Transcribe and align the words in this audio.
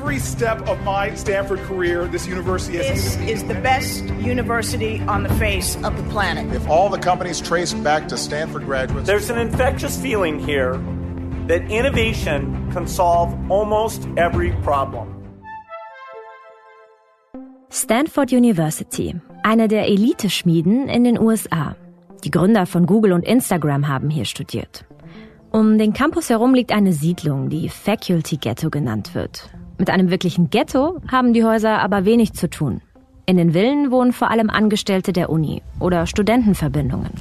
every 0.00 0.18
step 0.18 0.66
of 0.66 0.80
my 0.82 1.14
Stanford 1.14 1.60
career, 1.68 2.08
this 2.08 2.26
university 2.26 2.78
has. 2.78 2.88
This 2.88 3.16
is 3.28 3.44
the 3.44 3.54
best 3.54 4.02
university 4.18 4.98
on 5.06 5.22
the 5.24 5.34
face 5.34 5.76
of 5.84 5.94
the 5.98 6.02
planet. 6.10 6.50
If 6.54 6.66
all 6.70 6.88
the 6.88 6.98
companies 6.98 7.38
trace 7.38 7.74
back 7.74 8.08
to 8.08 8.16
Stanford 8.16 8.64
graduates, 8.64 9.06
there's 9.06 9.28
an 9.28 9.38
infectious 9.38 10.00
feeling 10.00 10.38
here 10.38 10.80
that 11.48 11.70
innovation 11.70 12.72
can 12.72 12.88
solve 12.88 13.28
almost 13.50 14.08
every 14.16 14.52
problem. 14.62 15.06
Stanford 17.68 18.32
University, 18.32 19.14
eine 19.42 19.68
der 19.68 19.86
Eliteschmieden 19.86 20.88
in 20.88 21.04
den 21.04 21.18
USA. 21.18 21.76
Die 22.24 22.30
Gründer 22.30 22.64
von 22.64 22.86
Google 22.86 23.12
und 23.12 23.24
Instagram 23.24 23.86
haben 23.86 24.08
hier 24.08 24.24
studiert. 24.24 24.86
Um 25.50 25.76
den 25.76 25.92
Campus 25.92 26.30
herum 26.30 26.54
liegt 26.54 26.72
eine 26.72 26.94
Siedlung, 26.94 27.50
die 27.50 27.68
Faculty 27.68 28.38
Ghetto 28.38 28.70
genannt 28.70 29.14
wird. 29.14 29.50
Mit 29.80 29.88
einem 29.88 30.10
wirklichen 30.10 30.50
Ghetto 30.50 31.00
haben 31.10 31.32
die 31.32 31.42
Häuser 31.42 31.78
aber 31.78 32.04
wenig 32.04 32.34
zu 32.34 32.50
tun. 32.50 32.82
In 33.24 33.38
den 33.38 33.54
Villen 33.54 33.90
wohnen 33.90 34.12
vor 34.12 34.30
allem 34.30 34.50
Angestellte 34.50 35.14
der 35.14 35.30
Uni 35.30 35.62
oder 35.78 36.06
Studentenverbindungen. 36.06 37.12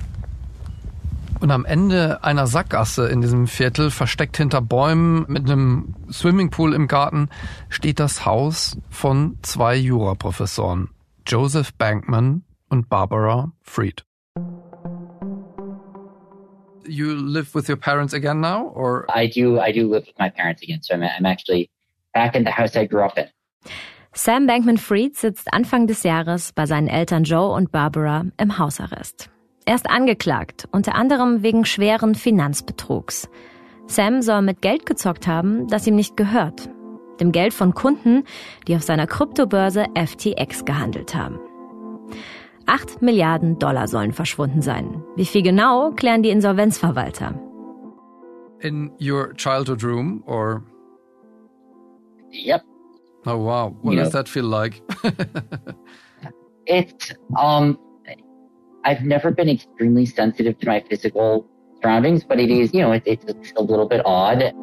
Und 1.40 1.52
am 1.52 1.63
Ende 1.63 2.22
einer 2.22 2.48
Sackgasse 2.48 3.08
in 3.08 3.22
diesem 3.22 3.48
Viertel, 3.48 3.91
versteckt 3.91 4.35
hinter 4.35 4.59
Bäumen 4.62 5.23
mit 5.30 5.49
einem 5.49 5.95
Swimmingpool 6.12 6.73
im 6.73 6.90
Garten, 6.90 7.30
steht 7.70 7.98
das 7.98 8.26
Haus 8.26 8.77
von 8.90 9.38
zwei 9.41 9.77
Juraprofessoren, 9.77 10.90
Joseph 11.26 11.73
Bankman 11.76 12.44
und 12.68 12.90
Barbara 12.90 13.54
Fried. 13.62 14.04
You 16.85 17.13
live 17.13 17.55
with 17.55 17.70
your 17.70 17.77
parents 17.77 18.13
again 18.13 18.41
now, 18.41 18.68
or? 18.76 19.05
I 19.07 19.30
do. 19.30 19.62
I 19.62 19.71
do 19.71 19.88
live 19.88 20.07
with 20.07 20.20
my 20.20 20.30
parents 20.30 20.62
again. 20.62 20.82
So 20.82 20.94
I'm, 20.94 21.04
I'm 21.04 21.26
actually 21.26 21.70
back 22.19 22.35
in 22.35 22.43
the 22.45 22.51
house 22.51 22.75
I 22.75 22.85
grew 22.85 23.03
up 23.03 23.17
in. 23.17 23.25
Sam 24.13 24.48
Bankman-Fried 24.48 25.15
sitzt 25.15 25.53
Anfang 25.53 25.87
des 25.87 26.03
Jahres 26.03 26.51
bei 26.51 26.65
seinen 26.65 26.87
Eltern 26.87 27.23
Joe 27.23 27.53
und 27.53 27.71
Barbara 27.71 28.26
im 28.37 28.57
Hausarrest. 28.57 29.29
Er 29.65 29.76
ist 29.76 29.89
angeklagt, 29.89 30.67
unter 30.71 30.95
anderem 30.95 31.43
wegen 31.43 31.63
schweren 31.63 32.15
Finanzbetrugs. 32.15 33.29
Sam 33.87 34.21
soll 34.21 34.41
mit 34.41 34.61
Geld 34.61 34.85
gezockt 34.85 35.27
haben, 35.27 35.67
das 35.67 35.87
ihm 35.87 35.95
nicht 35.95 36.17
gehört. 36.17 36.70
Dem 37.21 37.31
Geld 37.31 37.53
von 37.53 37.73
Kunden, 37.73 38.23
die 38.67 38.76
auf 38.76 38.83
seiner 38.83 39.07
Kryptobörse 39.07 39.85
FTX 39.95 40.65
gehandelt 40.65 41.15
haben. 41.15 41.39
Acht 42.65 43.01
Milliarden 43.01 43.59
Dollar 43.59 43.87
sollen 43.87 44.11
verschwunden 44.11 44.61
sein. 44.61 45.04
Wie 45.15 45.26
viel 45.26 45.43
genau, 45.43 45.91
klären 45.91 46.23
die 46.23 46.29
Insolvenzverwalter. 46.29 47.35
In 48.59 48.91
your 48.99 49.33
childhood 49.35 49.83
room, 49.83 50.23
or? 50.26 50.63
Yep. 52.32 52.63
Oh 53.26 53.38
wow, 53.38 53.76
what 53.82 53.91
you 53.91 53.99
does 53.99 54.13
know, 54.13 54.20
that 54.20 54.30
feel 54.30 54.46
like? 54.46 54.82
it's 56.66 57.13
um 57.38 57.77
I've 58.85 59.04
never 59.04 59.32
been 59.32 59.49
extremely 59.49 60.05
sensitive 60.05 60.57
to 60.60 60.68
my 60.68 60.82
physical 60.82 61.46
surroundings, 61.82 62.24
but 62.24 62.40
it 62.40 62.50
is, 62.50 62.74
you 62.74 62.82
know, 62.82 62.94
it, 62.94 63.04
it's 63.05 63.52
a 63.57 63.62
little 63.62 63.88
bit 63.88 64.02
odd. 64.06 64.53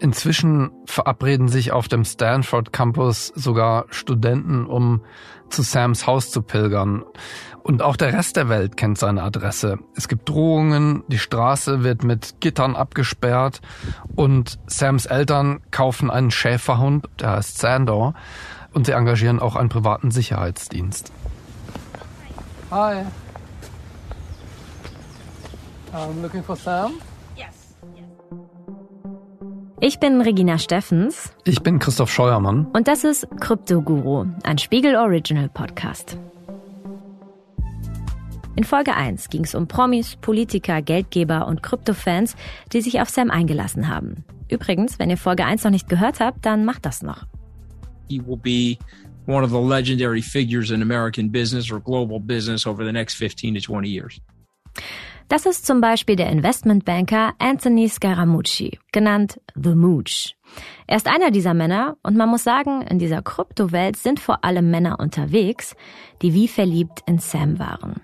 Inzwischen 0.00 0.70
verabreden 0.86 1.48
sich 1.48 1.72
auf 1.72 1.88
dem 1.88 2.04
Stanford 2.04 2.72
Campus 2.72 3.32
sogar 3.34 3.86
Studenten, 3.90 4.66
um 4.66 5.00
zu 5.48 5.62
Sams 5.62 6.06
Haus 6.06 6.30
zu 6.30 6.42
pilgern. 6.42 7.04
Und 7.62 7.82
auch 7.82 7.96
der 7.96 8.12
Rest 8.12 8.36
der 8.36 8.48
Welt 8.48 8.76
kennt 8.76 8.98
seine 8.98 9.22
Adresse. 9.22 9.78
Es 9.94 10.08
gibt 10.08 10.28
Drohungen, 10.28 11.02
die 11.08 11.18
Straße 11.18 11.84
wird 11.84 12.02
mit 12.02 12.40
Gittern 12.40 12.76
abgesperrt 12.76 13.60
und 14.16 14.58
Sams 14.66 15.06
Eltern 15.06 15.60
kaufen 15.70 16.10
einen 16.10 16.30
Schäferhund, 16.30 17.08
der 17.20 17.32
heißt 17.32 17.58
Sandor, 17.58 18.14
und 18.72 18.86
sie 18.86 18.92
engagieren 18.92 19.38
auch 19.38 19.56
einen 19.56 19.68
privaten 19.68 20.10
Sicherheitsdienst. 20.10 21.12
Hi. 22.70 23.04
I'm 25.92 26.22
looking 26.22 26.42
for 26.42 26.56
Sam. 26.56 26.92
Yes. 27.36 27.74
Ich 29.80 30.00
bin 30.00 30.20
Regina 30.20 30.58
Steffens. 30.58 31.32
Ich 31.44 31.62
bin 31.62 31.78
Christoph 31.78 32.10
Scheuermann. 32.10 32.66
Und 32.72 32.88
das 32.88 33.04
ist 33.04 33.26
Krypto 33.40 33.80
Guru, 33.80 34.26
ein 34.42 34.58
Spiegel 34.58 34.96
Original 34.96 35.48
Podcast. 35.48 36.18
In 38.58 38.64
Folge 38.64 38.96
1 38.96 39.28
ging 39.28 39.44
es 39.44 39.54
um 39.54 39.68
Promis, 39.68 40.16
Politiker, 40.16 40.82
Geldgeber 40.82 41.46
und 41.46 41.62
Kryptofans, 41.62 42.34
die 42.72 42.80
sich 42.80 43.00
auf 43.00 43.08
Sam 43.08 43.30
eingelassen 43.30 43.86
haben. 43.86 44.24
Übrigens, 44.50 44.98
wenn 44.98 45.10
ihr 45.10 45.16
Folge 45.16 45.44
1 45.44 45.62
noch 45.62 45.70
nicht 45.70 45.88
gehört 45.88 46.18
habt, 46.18 46.44
dann 46.44 46.64
macht 46.64 46.84
das 46.84 47.00
noch. 47.00 47.24
He 48.08 48.20
will 48.20 48.36
be 48.36 48.76
one 49.32 49.44
of 49.44 49.52
the 49.52 49.60
legendary 49.60 50.20
figures 50.20 50.72
in 50.72 50.82
American 50.82 51.30
business 51.30 51.70
or 51.70 51.78
global 51.78 52.18
business 52.18 52.66
over 52.66 52.84
the 52.84 52.90
next 52.90 53.14
15 53.14 53.54
to 53.54 53.60
20 53.60 53.88
years. 53.88 54.20
Das 55.28 55.46
ist 55.46 55.64
zum 55.64 55.80
Beispiel 55.80 56.16
der 56.16 56.30
Investmentbanker 56.30 57.34
Anthony 57.38 57.88
Scaramucci, 57.88 58.80
genannt 58.90 59.40
The 59.54 59.76
Mooch. 59.76 60.34
Er 60.88 60.96
ist 60.96 61.06
einer 61.06 61.30
dieser 61.30 61.54
Männer 61.54 61.96
und 62.02 62.16
man 62.16 62.28
muss 62.28 62.42
sagen, 62.42 62.82
in 62.82 62.98
dieser 62.98 63.22
Kryptowelt 63.22 63.94
sind 63.96 64.18
vor 64.18 64.44
allem 64.44 64.68
Männer 64.68 64.98
unterwegs, 64.98 65.76
die 66.22 66.34
wie 66.34 66.48
verliebt 66.48 67.04
in 67.06 67.20
Sam 67.20 67.60
waren. 67.60 68.00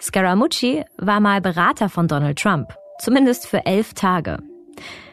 Scaramucci 0.00 0.84
war 0.98 1.20
mal 1.20 1.40
Berater 1.40 1.88
von 1.88 2.08
Donald 2.08 2.38
Trump, 2.38 2.74
zumindest 2.98 3.46
für 3.46 3.64
elf 3.66 3.94
Tage. 3.94 4.38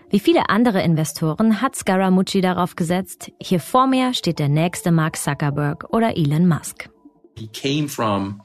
Wie 0.09 0.19
viele 0.19 0.49
andere 0.49 0.81
Investoren 0.81 1.61
hat 1.61 1.75
Scaramucci 1.75 2.41
darauf 2.41 2.75
gesetzt, 2.75 3.31
hier 3.39 3.59
vor 3.59 3.85
mir 3.85 4.15
steht 4.15 4.39
der 4.39 4.49
nächste 4.49 4.91
Mark 4.91 5.17
Zuckerberg 5.17 5.85
oder 5.91 6.17
Elon 6.17 6.47
Musk. 6.47 6.89
He 7.35 7.47
came 7.47 7.87
from 7.87 8.41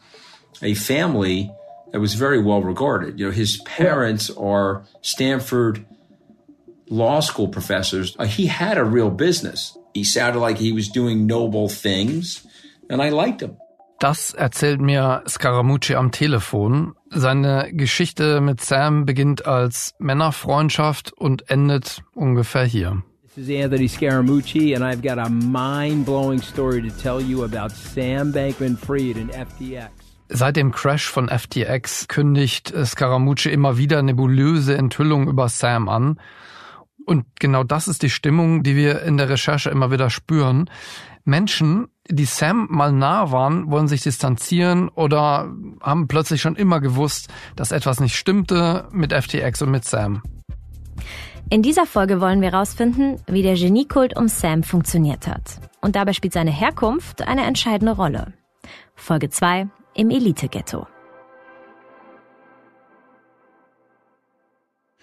a 0.62 0.74
family 0.74 1.50
that 1.92 2.00
was 2.00 2.14
very 2.14 2.38
well 2.38 2.62
regarded. 2.62 3.18
You 3.18 3.26
know, 3.26 3.32
his 3.32 3.62
parents 3.64 4.30
are 4.36 4.84
Stanford 5.00 5.86
law 6.90 7.20
school 7.20 7.48
professors. 7.48 8.14
Uh, 8.18 8.26
he 8.26 8.46
had 8.46 8.76
a 8.76 8.84
real 8.84 9.10
business. 9.10 9.76
He 9.94 10.04
sounded 10.04 10.40
like 10.40 10.58
he 10.58 10.72
was 10.72 10.90
doing 10.90 11.26
noble 11.26 11.68
things 11.68 12.46
and 12.90 13.00
I 13.00 13.08
liked 13.08 13.40
him. 13.40 13.56
Das 14.04 14.34
erzählt 14.34 14.82
mir 14.82 15.22
Scaramucci 15.26 15.94
am 15.94 16.10
Telefon. 16.10 16.94
Seine 17.08 17.70
Geschichte 17.72 18.42
mit 18.42 18.60
Sam 18.60 19.06
beginnt 19.06 19.46
als 19.46 19.94
Männerfreundschaft 19.98 21.14
und 21.14 21.48
endet 21.48 22.02
ungefähr 22.12 22.66
hier. 22.66 23.02
This 23.34 23.48
is 23.48 23.64
Anthony 23.64 23.88
Scaramucci 23.88 24.76
and 24.76 24.84
I've 24.84 25.00
got 25.00 25.16
a 25.16 25.30
mind-blowing 25.30 26.42
story 26.42 26.82
to 26.82 26.94
tell 27.02 27.18
you 27.18 27.44
about 27.44 27.70
Sam 27.70 28.30
Bankman-Fried 28.30 29.16
and 29.16 29.32
FTX. 29.32 29.88
Seit 30.28 30.56
dem 30.56 30.70
Crash 30.70 31.08
von 31.08 31.30
FTX 31.30 32.06
kündigt 32.06 32.74
Scaramucci 32.84 33.48
immer 33.48 33.78
wieder 33.78 34.02
nebulöse 34.02 34.76
Enthüllungen 34.76 35.28
über 35.28 35.48
Sam 35.48 35.88
an. 35.88 36.20
Und 37.06 37.24
genau 37.40 37.64
das 37.64 37.88
ist 37.88 38.02
die 38.02 38.10
Stimmung, 38.10 38.64
die 38.64 38.76
wir 38.76 39.00
in 39.00 39.16
der 39.16 39.30
Recherche 39.30 39.70
immer 39.70 39.90
wieder 39.90 40.10
spüren. 40.10 40.68
Menschen, 41.24 41.88
die 42.08 42.24
Sam 42.24 42.66
mal 42.70 42.92
nah 42.92 43.32
waren, 43.32 43.70
wollen 43.70 43.88
sich 43.88 44.02
distanzieren 44.02 44.88
oder 44.90 45.50
haben 45.80 46.06
plötzlich 46.06 46.42
schon 46.42 46.56
immer 46.56 46.80
gewusst, 46.80 47.32
dass 47.56 47.72
etwas 47.72 48.00
nicht 48.00 48.16
stimmte 48.16 48.88
mit 48.92 49.12
FTX 49.12 49.62
und 49.62 49.70
mit 49.70 49.84
Sam. 49.84 50.22
In 51.50 51.62
dieser 51.62 51.86
Folge 51.86 52.20
wollen 52.20 52.40
wir 52.40 52.52
herausfinden, 52.52 53.20
wie 53.26 53.42
der 53.42 53.54
Geniekult 53.54 54.16
um 54.16 54.28
Sam 54.28 54.62
funktioniert 54.62 55.26
hat. 55.26 55.60
Und 55.80 55.96
dabei 55.96 56.12
spielt 56.12 56.32
seine 56.32 56.50
Herkunft 56.50 57.22
eine 57.22 57.44
entscheidende 57.44 57.92
Rolle. 57.92 58.32
Folge 58.94 59.28
2 59.28 59.68
im 59.94 60.10
Elite-Ghetto. 60.10 60.86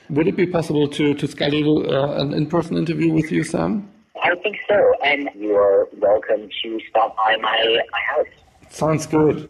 Would 0.09 0.27
it 0.27 0.35
be 0.35 0.45
possible 0.45 0.89
to, 0.89 1.13
to 1.13 1.27
schedule 1.27 1.87
uh, 1.87 2.19
an 2.19 2.33
in-person 2.33 2.75
interview 2.75 3.13
with 3.13 3.31
you, 3.31 3.43
Sam? 3.43 3.87
I 4.31 4.35
think 4.35 4.57
so, 4.65 4.75
and 5.03 5.29
you 5.35 5.55
are 5.57 5.89
welcome 5.99 6.49
to 6.63 6.79
stop 6.89 7.17
by 7.17 7.35
my, 7.41 7.57
my 7.91 7.99
house. 8.15 8.27
Sounds 8.69 9.09
good. 9.09 9.49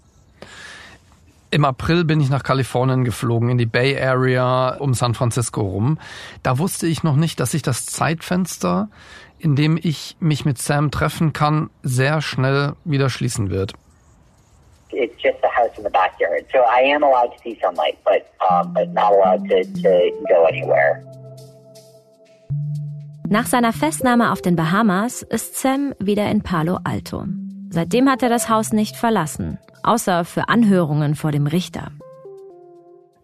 Im 1.51 1.65
April 1.65 2.03
bin 2.05 2.19
ich 2.19 2.29
nach 2.29 2.43
Kalifornien 2.43 3.03
geflogen, 3.03 3.49
in 3.49 3.57
die 3.57 3.65
Bay 3.67 4.01
Area 4.01 4.75
um 4.79 4.93
San 4.95 5.13
Francisco 5.13 5.61
rum. 5.61 5.99
Da 6.41 6.57
wusste 6.57 6.87
ich 6.87 7.03
noch 7.03 7.15
nicht, 7.15 7.39
dass 7.39 7.51
sich 7.51 7.61
das 7.61 7.85
Zeitfenster, 7.85 8.89
in 9.37 9.55
dem 9.55 9.77
ich 9.77 10.15
mich 10.19 10.45
mit 10.45 10.57
Sam 10.57 10.89
treffen 10.89 11.33
kann, 11.33 11.69
sehr 11.83 12.21
schnell 12.21 12.73
wieder 12.83 13.09
schließen 13.09 13.51
wird. 13.51 13.73
It's 14.93 15.21
just 15.21 15.43
a 15.43 15.47
house 15.47 15.77
in 15.77 15.83
the 15.83 15.89
backyard, 15.89 16.45
so 16.51 16.59
I 16.59 16.81
am 16.93 17.03
allowed 17.03 17.31
to 17.33 17.39
see 17.43 17.57
sunlight, 17.61 17.97
but 18.03 18.25
um, 18.49 18.73
but 18.73 18.91
not 18.93 19.13
allowed 19.13 19.47
to, 19.47 19.63
to 19.63 20.11
go 20.27 20.45
anywhere. 20.45 21.03
Nach 23.31 23.45
seiner 23.45 23.71
Festnahme 23.71 24.33
auf 24.33 24.41
den 24.41 24.57
Bahamas 24.57 25.21
ist 25.21 25.57
Sam 25.57 25.93
wieder 25.99 26.29
in 26.29 26.41
Palo 26.41 26.79
Alto. 26.83 27.23
Seitdem 27.69 28.09
hat 28.09 28.21
er 28.23 28.27
das 28.27 28.49
Haus 28.49 28.73
nicht 28.73 28.97
verlassen, 28.97 29.57
außer 29.83 30.25
für 30.25 30.49
Anhörungen 30.49 31.15
vor 31.15 31.31
dem 31.31 31.47
Richter. 31.47 31.91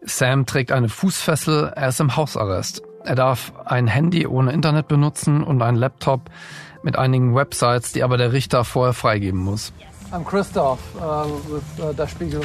Sam 0.02 0.46
trägt 0.46 0.72
eine 0.72 0.88
Fußfessel, 0.88 1.74
er 1.76 1.90
ist 1.90 2.00
im 2.00 2.16
Hausarrest. 2.16 2.84
Er 3.04 3.16
darf 3.16 3.52
ein 3.66 3.88
Handy 3.88 4.26
ohne 4.26 4.54
Internet 4.54 4.88
benutzen 4.88 5.44
und 5.44 5.62
einen 5.62 5.76
Laptop 5.76 6.22
mit 6.84 6.98
einigen 6.98 7.36
Websites, 7.36 7.92
die 7.92 8.02
aber 8.02 8.16
der 8.16 8.32
Richter 8.32 8.64
vorher 8.64 8.94
freigeben 8.94 9.42
muss. 9.42 9.74
I'm 10.14 10.24
Christoph 10.24 10.80
uh, 10.96 11.26
with 11.54 11.84
uh, 11.84 11.92
Der 11.92 12.08
Spiegel. 12.08 12.40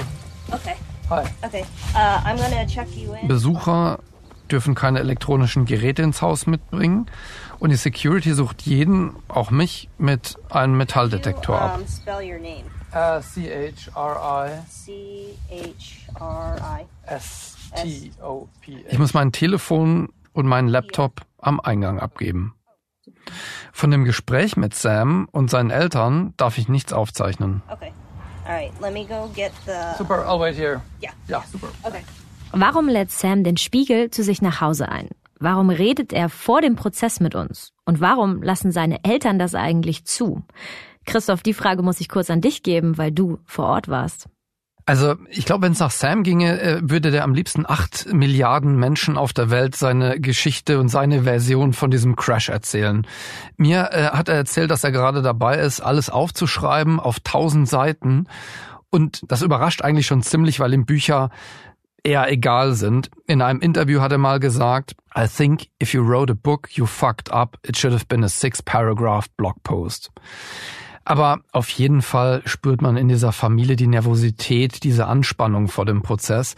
Okay. 0.48 0.74
Hi. 1.08 1.22
Okay. 1.46 1.64
Uh, 1.94 2.28
I'm 2.28 2.36
gonna 2.38 2.66
check 2.66 2.88
you 2.96 3.12
in. 3.12 3.28
Besucher 3.28 4.00
dürfen 4.52 4.74
keine 4.74 5.00
elektronischen 5.00 5.64
Geräte 5.64 6.02
ins 6.02 6.22
Haus 6.22 6.46
mitbringen 6.46 7.06
und 7.62 7.70
die 7.70 7.76
Security 7.76 8.34
sucht 8.34 8.62
jeden, 8.62 9.14
auch 9.28 9.52
mich, 9.52 9.88
mit 9.96 10.36
einem 10.50 10.76
Metalldetektor 10.76 11.60
ab. 11.60 11.78
Uh, 11.78 13.20
C-H-R-I. 13.20 14.50
S-T-O-P. 17.06 18.84
Ich 18.90 18.98
muss 18.98 19.14
mein 19.14 19.30
Telefon 19.30 20.08
und 20.32 20.46
meinen 20.46 20.66
Laptop 20.66 21.20
am 21.38 21.60
Eingang 21.60 22.00
abgeben. 22.00 22.56
Von 23.72 23.92
dem 23.92 24.04
Gespräch 24.04 24.56
mit 24.56 24.74
Sam 24.74 25.28
und 25.30 25.48
seinen 25.48 25.70
Eltern 25.70 26.34
darf 26.36 26.58
ich 26.58 26.68
nichts 26.68 26.92
aufzeichnen. 26.92 27.62
Okay. 27.68 27.92
All 28.44 28.54
right. 28.56 28.72
Let 28.80 28.92
me 28.92 29.04
go 29.04 29.30
get 29.36 29.52
the. 29.66 29.96
Super, 29.96 30.26
I'll 30.26 30.40
wait 30.40 30.56
here. 30.56 30.82
Yeah. 31.00 31.12
Ja, 31.28 31.44
super. 31.50 31.68
Okay. 31.84 32.02
Warum 32.50 32.88
lädt 32.88 33.12
Sam 33.12 33.44
den 33.44 33.56
Spiegel 33.56 34.10
zu 34.10 34.24
sich 34.24 34.42
nach 34.42 34.60
Hause 34.60 34.88
ein? 34.88 35.10
Warum 35.42 35.70
redet 35.70 36.12
er 36.12 36.28
vor 36.28 36.60
dem 36.60 36.76
Prozess 36.76 37.18
mit 37.18 37.34
uns? 37.34 37.72
Und 37.84 38.00
warum 38.00 38.42
lassen 38.42 38.70
seine 38.70 39.02
Eltern 39.02 39.40
das 39.40 39.56
eigentlich 39.56 40.04
zu? 40.04 40.44
Christoph, 41.04 41.42
die 41.42 41.52
Frage 41.52 41.82
muss 41.82 42.00
ich 42.00 42.08
kurz 42.08 42.30
an 42.30 42.40
dich 42.40 42.62
geben, 42.62 42.96
weil 42.96 43.10
du 43.10 43.40
vor 43.44 43.66
Ort 43.66 43.88
warst. 43.88 44.28
Also 44.86 45.16
ich 45.30 45.44
glaube, 45.44 45.62
wenn 45.62 45.72
es 45.72 45.80
nach 45.80 45.90
Sam 45.90 46.22
ginge, 46.22 46.60
äh, 46.60 46.80
würde 46.82 47.10
der 47.10 47.24
am 47.24 47.34
liebsten 47.34 47.64
acht 47.66 48.12
Milliarden 48.12 48.76
Menschen 48.76 49.16
auf 49.16 49.32
der 49.32 49.50
Welt 49.50 49.74
seine 49.74 50.20
Geschichte 50.20 50.78
und 50.78 50.88
seine 50.88 51.24
Version 51.24 51.72
von 51.72 51.90
diesem 51.90 52.14
Crash 52.14 52.48
erzählen. 52.48 53.04
Mir 53.56 53.90
äh, 53.90 54.10
hat 54.10 54.28
er 54.28 54.36
erzählt, 54.36 54.70
dass 54.70 54.84
er 54.84 54.92
gerade 54.92 55.22
dabei 55.22 55.58
ist, 55.58 55.80
alles 55.80 56.08
aufzuschreiben 56.08 57.00
auf 57.00 57.18
tausend 57.18 57.68
Seiten. 57.68 58.28
Und 58.90 59.22
das 59.26 59.42
überrascht 59.42 59.82
eigentlich 59.82 60.06
schon 60.06 60.22
ziemlich, 60.22 60.60
weil 60.60 60.72
ihm 60.72 60.84
Bücher 60.84 61.30
eher 62.04 62.31
egal 62.31 62.75
sind. 62.75 63.10
In 63.26 63.43
einem 63.43 63.60
Interview 63.60 64.00
hat 64.00 64.12
er 64.12 64.19
mal 64.19 64.40
gesagt, 64.40 64.94
I 65.16 65.26
think 65.26 65.69
if 65.81 65.94
you 65.94 66.02
wrote 66.02 66.32
a 66.32 66.37
book, 66.37 66.69
you 66.72 66.87
fucked 66.87 67.32
up. 67.32 67.58
It 67.62 67.76
should 67.76 67.93
have 67.93 68.06
been 68.06 68.25
a 68.25 68.28
six-paragraph 68.28 69.28
blog 69.37 69.62
post. 69.62 70.10
Aber 71.04 71.40
auf 71.50 71.69
jeden 71.70 72.00
Fall 72.00 72.43
spürt 72.44 72.81
man 72.81 72.96
in 72.96 73.08
dieser 73.08 73.32
Familie 73.32 73.75
die 73.75 73.88
Nervosität, 73.88 74.84
diese 74.84 75.06
Anspannung 75.06 75.66
vor 75.66 75.84
dem 75.84 76.02
Prozess. 76.02 76.54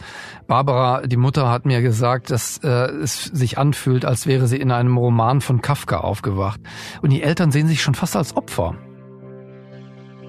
Barbara, 0.47 1.07
die 1.07 1.17
Mutter, 1.17 1.49
hat 1.49 1.65
mir 1.65 1.81
gesagt, 1.81 2.29
dass 2.29 2.59
äh, 2.59 2.67
es 2.67 3.23
sich 3.25 3.57
anfühlt, 3.57 4.05
als 4.05 4.27
wäre 4.27 4.45
sie 4.47 4.57
in 4.57 4.71
einem 4.71 4.97
Roman 4.97 5.41
von 5.41 5.61
Kafka 5.61 5.97
aufgewacht. 5.97 6.59
Und 7.01 7.09
die 7.09 7.23
Eltern 7.23 7.51
sehen 7.51 7.67
sich 7.67 7.81
schon 7.81 7.95
fast 7.95 8.15
als 8.15 8.37
Opfer. 8.37 8.75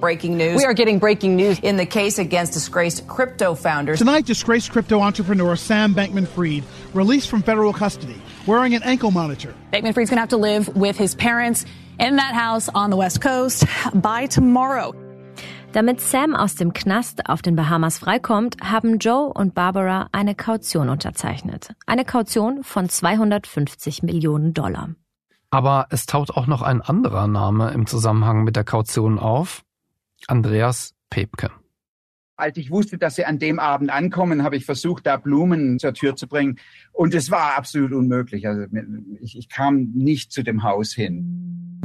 Breaking 0.01 0.37
news. 0.37 0.57
We 0.59 0.65
are 0.65 0.75
getting 0.75 0.99
breaking 0.99 1.37
news 1.37 1.59
in 1.61 1.77
the 1.77 1.87
case 1.87 2.19
against 2.19 2.53
disgraced 2.53 3.07
crypto 3.09 3.55
founders. 3.55 3.99
Tonight, 3.99 4.27
disgraced 4.27 4.71
crypto 4.71 5.01
entrepreneur 5.01 5.57
Sam 5.57 5.95
Bankman 5.95 6.27
Fried 6.27 6.65
released 6.95 7.29
from 7.29 7.43
federal 7.43 7.73
custody 7.73 8.21
wearing 8.47 8.75
an 8.75 8.83
ankle 8.83 9.11
monitor. 9.11 9.55
Bankman 9.73 9.95
Fried's 9.95 10.11
going 10.11 10.19
to 10.19 10.21
have 10.21 10.31
to 10.31 10.37
live 10.37 10.69
with 10.77 10.97
his 10.99 11.15
parents 11.15 11.65
in 11.99 12.17
that 12.17 12.35
house 12.35 12.69
on 12.75 12.91
the 12.91 12.97
West 12.97 13.21
Coast 13.21 13.65
by 13.95 14.27
tomorrow. 14.27 14.95
Damit 15.73 16.01
Sam 16.01 16.35
aus 16.35 16.55
dem 16.55 16.73
Knast 16.73 17.29
auf 17.29 17.43
den 17.43 17.55
Bahamas 17.55 17.99
freikommt, 17.99 18.57
haben 18.63 18.99
Joe 18.99 19.31
und 19.31 19.55
Barbara 19.55 20.09
eine 20.11 20.35
Kaution 20.35 20.89
unterzeichnet. 20.89 21.75
Eine 21.87 22.07
Kaution 22.07 22.65
von 22.65 22.89
250 22.89 24.03
Millionen 24.03 24.55
Dollar. 24.55 24.91
Aber 25.51 25.87
es 25.91 26.07
taucht 26.07 26.31
auch 26.31 26.47
noch 26.47 26.63
ein 26.63 26.81
anderer 26.81 27.27
Name 27.27 27.73
im 27.73 27.87
Zusammenhang 27.87 28.45
mit 28.45 28.57
der 28.57 28.65
Kaution 28.65 29.19
auf. 29.19 29.66
Andreas 30.26 30.94
Pepke. 31.11 31.50
Als 32.38 32.58
ich 32.58 32.70
wusste, 32.70 32.99
dass 32.99 33.17
sie 33.17 33.25
an 33.25 33.38
dem 33.38 33.58
Abend 33.58 33.90
ankommen, 33.90 34.43
habe 34.43 34.56
ich 34.56 34.67
versucht, 34.67 35.06
da 35.06 35.17
Blumen 35.17 35.78
zur 35.78 35.94
Tür 35.94 36.17
zu 36.17 36.28
bringen. 36.28 36.58
Und 36.93 37.14
es 37.14 37.31
war 37.31 37.56
absolut 37.56 37.93
unmöglich. 37.93 38.46
Also 38.46 38.67
ich, 39.20 39.38
ich 39.38 39.49
kam 39.49 39.93
nicht 39.94 40.32
zu 40.32 40.43
dem 40.43 40.62
Haus 40.62 40.93
hin. 40.93 41.81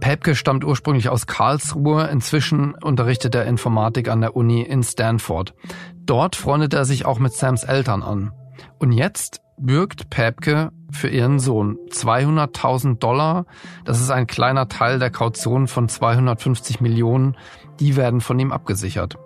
Pepke 0.00 0.34
stammt 0.34 0.64
ursprünglich 0.64 1.08
aus 1.08 1.26
Karlsruhe. 1.26 2.08
Inzwischen 2.08 2.74
unterrichtet 2.74 3.34
er 3.34 3.46
Informatik 3.46 4.08
an 4.08 4.20
der 4.20 4.36
Uni 4.36 4.62
in 4.62 4.82
Stanford. 4.82 5.54
Dort 6.04 6.36
freundet 6.36 6.74
er 6.74 6.84
sich 6.84 7.06
auch 7.06 7.18
mit 7.18 7.32
Sams 7.32 7.64
Eltern 7.64 8.02
an. 8.02 8.32
Und 8.78 8.92
jetzt 8.92 9.40
bürgt 9.56 10.10
Pepke 10.10 10.70
für 10.92 11.08
ihren 11.08 11.38
Sohn 11.38 11.78
200.000 11.90 12.98
Dollar. 12.98 13.46
Das 13.84 14.00
ist 14.00 14.10
ein 14.10 14.26
kleiner 14.26 14.68
Teil 14.68 14.98
der 14.98 15.10
Kaution 15.10 15.66
von 15.66 15.88
250 15.88 16.80
Millionen. 16.80 17.36
Die 17.80 17.96
werden 17.96 18.20
von 18.20 18.38
ihm 18.38 18.52
abgesichert. 18.52 19.18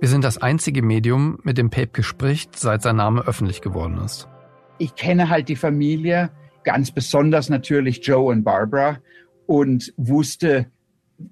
Wir 0.00 0.08
sind 0.08 0.22
das 0.22 0.38
einzige 0.38 0.82
Medium, 0.82 1.38
mit 1.42 1.58
dem 1.58 1.70
Pepke 1.70 2.02
spricht, 2.02 2.58
seit 2.58 2.82
sein 2.82 2.96
Name 2.96 3.22
öffentlich 3.22 3.60
geworden 3.60 3.98
ist. 3.98 4.28
Ich 4.78 4.94
kenne 4.94 5.28
halt 5.28 5.48
die 5.48 5.56
Familie, 5.56 6.30
ganz 6.62 6.90
besonders 6.90 7.48
natürlich 7.48 8.06
Joe 8.06 8.32
und 8.32 8.44
Barbara 8.44 8.98
und 9.46 9.92
wusste, 9.96 10.66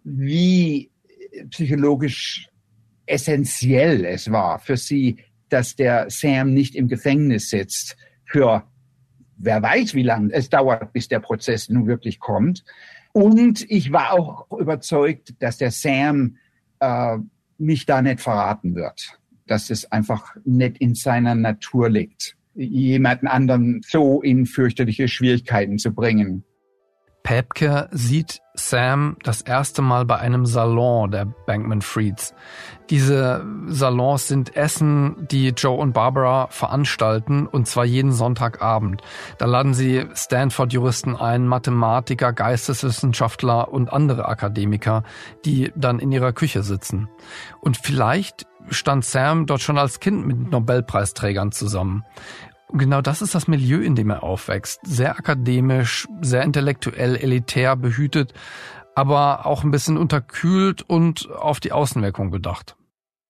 wie 0.04 0.90
psychologisch 1.50 2.48
essentiell 3.06 4.04
es 4.04 4.30
war 4.30 4.58
für 4.58 4.76
sie, 4.76 5.18
dass 5.48 5.76
der 5.76 6.08
Sam 6.08 6.54
nicht 6.54 6.74
im 6.74 6.88
Gefängnis 6.88 7.50
sitzt 7.50 7.96
für 8.24 8.64
wer 9.36 9.62
weiß, 9.62 9.94
wie 9.94 10.02
lange 10.02 10.32
es 10.32 10.48
dauert, 10.48 10.92
bis 10.92 11.08
der 11.08 11.20
Prozess 11.20 11.68
nun 11.68 11.86
wirklich 11.86 12.20
kommt. 12.20 12.64
Und 13.12 13.70
ich 13.70 13.92
war 13.92 14.12
auch 14.12 14.50
überzeugt, 14.58 15.34
dass 15.40 15.58
der 15.58 15.70
Sam 15.70 16.36
äh, 16.80 17.18
mich 17.58 17.86
da 17.86 18.02
nicht 18.02 18.20
verraten 18.20 18.74
wird, 18.74 19.18
dass 19.46 19.70
es 19.70 19.90
einfach 19.92 20.36
nicht 20.44 20.78
in 20.78 20.94
seiner 20.94 21.34
Natur 21.34 21.90
liegt, 21.90 22.36
jemanden 22.54 23.26
anderen 23.26 23.82
so 23.86 24.22
in 24.22 24.46
fürchterliche 24.46 25.08
Schwierigkeiten 25.08 25.78
zu 25.78 25.92
bringen. 25.92 26.44
Päpke 27.22 27.88
sieht 27.92 28.40
Sam 28.54 29.16
das 29.22 29.42
erste 29.42 29.80
Mal 29.80 30.04
bei 30.04 30.18
einem 30.18 30.44
Salon 30.44 31.10
der 31.10 31.24
Bankman 31.24 31.80
Frieds. 31.80 32.34
Diese 32.90 33.46
Salons 33.68 34.28
sind 34.28 34.56
Essen, 34.56 35.26
die 35.30 35.48
Joe 35.48 35.78
und 35.78 35.92
Barbara 35.92 36.48
veranstalten, 36.48 37.46
und 37.46 37.66
zwar 37.66 37.84
jeden 37.84 38.12
Sonntagabend. 38.12 39.02
Da 39.38 39.46
laden 39.46 39.72
sie 39.72 40.06
Stanford-Juristen 40.14 41.16
ein, 41.16 41.46
Mathematiker, 41.46 42.32
Geisteswissenschaftler 42.32 43.72
und 43.72 43.92
andere 43.92 44.26
Akademiker, 44.26 45.04
die 45.44 45.72
dann 45.74 45.98
in 45.98 46.12
ihrer 46.12 46.32
Küche 46.32 46.62
sitzen. 46.62 47.08
Und 47.60 47.78
vielleicht 47.78 48.46
stand 48.68 49.04
Sam 49.04 49.46
dort 49.46 49.60
schon 49.60 49.78
als 49.78 50.00
Kind 50.00 50.26
mit 50.26 50.50
Nobelpreisträgern 50.50 51.52
zusammen. 51.52 52.04
Und 52.72 52.78
genau 52.78 53.02
das 53.02 53.20
ist 53.20 53.34
das 53.34 53.48
Milieu, 53.48 53.82
in 53.82 53.94
dem 53.94 54.08
er 54.08 54.22
aufwächst. 54.22 54.80
Sehr 54.82 55.10
akademisch, 55.18 56.08
sehr 56.22 56.42
intellektuell, 56.42 57.16
elitär, 57.16 57.76
behütet, 57.76 58.32
aber 58.94 59.44
auch 59.44 59.62
ein 59.62 59.70
bisschen 59.70 59.98
unterkühlt 59.98 60.80
und 60.80 61.30
auf 61.30 61.60
die 61.60 61.72
Außenwirkung 61.72 62.30
bedacht. 62.30 62.76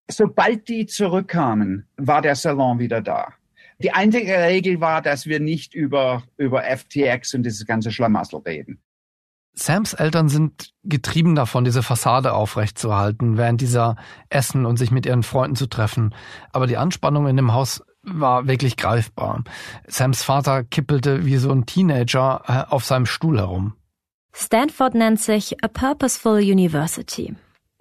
Sobald 0.08 0.68
die 0.68 0.87
zurückkamen, 0.87 1.88
war 1.96 2.22
der 2.22 2.37
Salon 2.37 2.78
wieder 2.78 3.00
da. 3.00 3.32
Die 3.80 3.90
einzige 3.90 4.32
Regel 4.32 4.80
war, 4.80 5.02
dass 5.02 5.26
wir 5.26 5.40
nicht 5.40 5.75
über, 5.75 6.22
über 6.37 6.62
FTX 6.62 7.34
und 7.34 7.42
dieses 7.42 7.66
ganze 7.66 7.90
Schlamassel 7.90 8.40
reden. 8.46 8.80
Sams 9.54 9.92
Eltern 9.92 10.28
sind 10.28 10.72
getrieben 10.84 11.34
davon, 11.34 11.64
diese 11.64 11.82
Fassade 11.82 12.32
aufrechtzuerhalten, 12.32 13.37
während 13.37 13.61
dieser 13.61 13.96
Essen 14.30 14.66
und 14.66 14.76
sich 14.76 14.92
mit 14.92 15.04
ihren 15.04 15.25
Freunden 15.25 15.56
zu 15.56 15.66
treffen. 15.66 16.14
Aber 16.52 16.68
die 16.68 16.76
Anspannung 16.76 17.26
in 17.26 17.37
dem 17.37 17.52
Haus 17.52 17.82
war 18.02 18.47
wirklich 18.47 18.76
greifbar. 18.76 19.44
Sams 19.87 20.23
Vater 20.23 20.64
kippelte 20.64 21.25
wie 21.25 21.37
so 21.37 21.50
ein 21.50 21.66
Teenager 21.66 22.42
äh, 22.47 22.73
auf 22.73 22.85
seinem 22.85 23.06
Stuhl 23.06 23.38
herum. 23.38 23.75
Stanford 24.35 24.94
nennt 24.94 25.21
sich 25.21 25.62
A 25.62 25.68
Purposeful 25.68 26.38
University. 26.38 27.35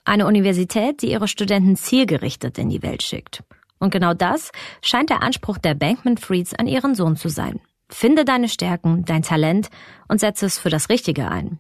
Eine 0.04 0.28
Universität, 0.28 1.02
die 1.02 1.12
ihre 1.12 1.28
Studenten 1.28 1.76
zielgerichtet 1.76 2.58
in 2.58 2.70
die 2.70 2.82
Welt 2.82 3.04
schickt. 3.04 3.44
Und 3.80 3.92
genau 3.92 4.14
das 4.14 4.52
scheint 4.82 5.10
der 5.10 5.24
Anspruch 5.24 5.58
der 5.58 5.74
Bankman 5.76 6.18
Frieds 6.18 6.54
an 6.54 6.68
ihren 6.68 6.94
Sohn 6.94 7.16
zu 7.16 7.30
sein. 7.30 7.60
Finde 7.90 8.26
deine 8.26 8.48
Stärken, 8.48 9.06
dein 9.06 9.22
Talent 9.22 9.70
und 10.08 10.20
setze 10.20 10.46
es 10.46 10.60
für 10.60 10.70
das 10.70 10.90
Richtige 10.90 11.30
ein. 11.30 11.60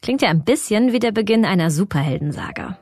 Klingt 0.00 0.22
ja 0.22 0.28
ein 0.28 0.44
bisschen 0.44 0.92
wie 0.92 0.98
der 0.98 1.12
Beginn 1.12 1.44
einer 1.44 1.70
Superheldensaga. 1.70 2.78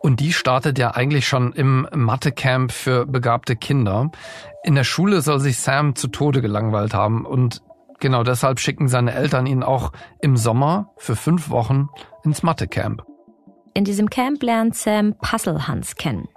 Und 0.00 0.20
die 0.20 0.32
startet 0.32 0.78
ja 0.78 0.92
eigentlich 0.92 1.26
schon 1.26 1.52
im 1.52 1.88
Mathecamp 1.92 2.72
für 2.72 3.06
begabte 3.06 3.56
Kinder. 3.56 4.10
In 4.64 4.74
der 4.74 4.84
Schule 4.84 5.20
soll 5.20 5.40
sich 5.40 5.58
Sam 5.58 5.96
zu 5.96 6.08
Tode 6.08 6.40
gelangweilt 6.40 6.94
haben 6.94 7.24
und 7.24 7.62
genau 8.00 8.22
deshalb 8.22 8.60
schicken 8.60 8.88
seine 8.88 9.12
Eltern 9.12 9.46
ihn 9.46 9.62
auch 9.62 9.92
im 10.20 10.36
Sommer 10.36 10.92
für 10.96 11.16
fünf 11.16 11.50
Wochen 11.50 11.88
ins 12.24 12.42
Mathecamp. 12.42 13.02
In 13.74 13.84
diesem 13.84 14.10
Camp 14.10 14.42
lernt 14.42 14.74
Sam 14.74 15.14
Puzzle 15.20 15.68
Hans 15.68 15.96
kennen. 15.96 16.28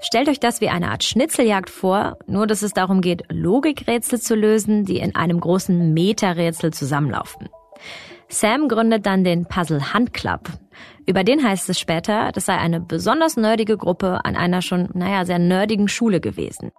Stellt 0.00 0.28
euch 0.28 0.40
das 0.40 0.60
wie 0.60 0.68
eine 0.68 0.90
Art 0.90 1.04
Schnitzeljagd 1.04 1.70
vor, 1.70 2.16
nur 2.26 2.46
dass 2.46 2.62
es 2.62 2.72
darum 2.72 3.00
geht, 3.00 3.24
Logikrätsel 3.28 4.20
zu 4.20 4.34
lösen, 4.34 4.84
die 4.84 4.98
in 4.98 5.16
einem 5.16 5.40
großen 5.40 5.92
Meta-Rätsel 5.92 6.72
zusammenlaufen. 6.72 7.48
Sam 8.28 8.68
gründet 8.68 9.06
dann 9.06 9.24
den 9.24 9.46
Puzzle 9.46 9.92
Hunt 9.92 10.12
Club. 10.12 10.48
Über 11.08 11.24
den 11.24 11.42
heißt 11.42 11.70
es 11.70 11.80
später, 11.80 12.32
das 12.32 12.44
sei 12.44 12.58
eine 12.58 12.80
besonders 12.80 13.38
nerdige 13.38 13.78
Gruppe 13.78 14.20
an 14.26 14.36
einer 14.36 14.60
schon, 14.60 14.90
naja, 14.92 15.24
sehr 15.24 15.38
nerdigen 15.38 15.88
Schule 15.88 16.20
gewesen. 16.20 16.70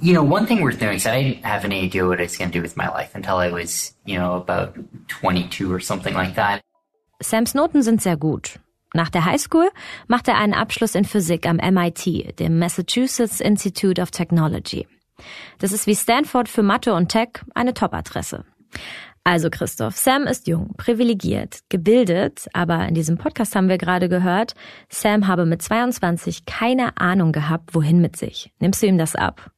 You 0.00 0.12
know, 0.12 0.22
one 0.22 0.46
thing 0.46 0.62
worth 0.62 0.80
noting 0.80 0.98
is 0.98 1.04
I 1.04 1.10
didn't 1.10 1.44
have 1.44 1.64
any 1.64 1.84
idea 1.84 2.06
what 2.06 2.20
I 2.20 2.22
was 2.22 2.38
going 2.38 2.52
to 2.52 2.56
do 2.56 2.62
with 2.62 2.76
my 2.76 2.86
life 2.86 3.16
until 3.16 3.34
I 3.34 3.50
was, 3.50 3.96
you 4.04 4.16
know, 4.16 4.36
about 4.36 4.78
22 5.08 5.68
or 5.68 5.80
something 5.80 6.14
like 6.14 6.36
that. 6.36 6.60
Sams 7.20 7.54
Noten 7.54 7.82
sind 7.82 8.00
sehr 8.00 8.16
gut. 8.16 8.60
Nach 8.94 9.08
der 9.08 9.24
Highschool 9.24 9.68
macht 10.06 10.28
er 10.28 10.38
einen 10.38 10.54
Abschluss 10.54 10.94
in 10.94 11.04
Physik 11.04 11.44
am 11.44 11.56
MIT, 11.56 12.38
dem 12.38 12.60
Massachusetts 12.60 13.40
Institute 13.40 14.00
of 14.00 14.12
Technology. 14.12 14.86
Das 15.58 15.72
ist 15.72 15.88
wie 15.88 15.96
Stanford 15.96 16.48
für 16.48 16.62
Mathe 16.62 16.94
und 16.94 17.08
Tech 17.08 17.30
eine 17.56 17.74
Top-Adresse. 17.74 18.44
Also 19.28 19.50
Christoph, 19.50 19.94
Sam 19.94 20.22
ist 20.22 20.46
jung, 20.46 20.72
privilegiert, 20.78 21.58
gebildet, 21.68 22.48
aber 22.54 22.88
in 22.88 22.94
diesem 22.94 23.18
Podcast 23.18 23.54
haben 23.54 23.68
wir 23.68 23.76
gerade 23.76 24.08
gehört, 24.08 24.54
Sam 24.88 25.26
habe 25.26 25.44
mit 25.44 25.60
22 25.60 26.46
keine 26.46 26.96
Ahnung 26.96 27.32
gehabt, 27.32 27.74
wohin 27.74 28.00
mit 28.00 28.16
sich. 28.16 28.54
Nimmst 28.58 28.82
du 28.82 28.86
ihm 28.86 28.96
das 28.96 29.14
ab? 29.14 29.50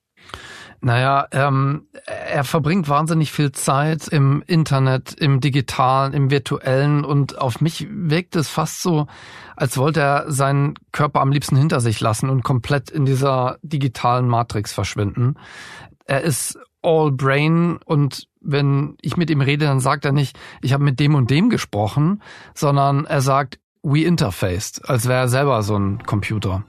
Naja, 0.80 1.28
ähm, 1.30 1.86
er 2.04 2.42
verbringt 2.42 2.88
wahnsinnig 2.88 3.30
viel 3.30 3.52
Zeit 3.52 4.08
im 4.08 4.42
Internet, 4.44 5.14
im 5.14 5.38
digitalen, 5.38 6.14
im 6.14 6.32
virtuellen 6.32 7.04
und 7.04 7.38
auf 7.38 7.60
mich 7.60 7.86
wirkt 7.88 8.34
es 8.34 8.48
fast 8.48 8.82
so, 8.82 9.06
als 9.54 9.78
wollte 9.78 10.00
er 10.00 10.32
seinen 10.32 10.74
Körper 10.90 11.20
am 11.20 11.30
liebsten 11.30 11.54
hinter 11.54 11.80
sich 11.80 12.00
lassen 12.00 12.28
und 12.28 12.42
komplett 12.42 12.90
in 12.90 13.04
dieser 13.04 13.58
digitalen 13.62 14.26
Matrix 14.26 14.72
verschwinden. 14.72 15.36
Er 16.06 16.22
ist 16.22 16.58
all 16.82 17.12
brain 17.12 17.78
und 17.84 18.29
wenn 18.40 18.96
ich 19.02 19.16
mit 19.16 19.30
ihm 19.30 19.40
rede, 19.40 19.66
dann 19.66 19.80
sagt 19.80 20.04
er 20.04 20.12
nicht, 20.12 20.38
ich 20.62 20.72
habe 20.72 20.84
mit 20.84 21.00
dem 21.00 21.14
und 21.14 21.30
dem 21.30 21.50
gesprochen, 21.50 22.22
sondern 22.54 23.04
er 23.04 23.20
sagt, 23.20 23.58
we 23.82 24.00
interfaced, 24.00 24.88
als 24.88 25.08
wäre 25.08 25.20
er 25.20 25.28
selber 25.28 25.62
so 25.62 25.76
ein 25.76 26.02
Computer. 26.04 26.64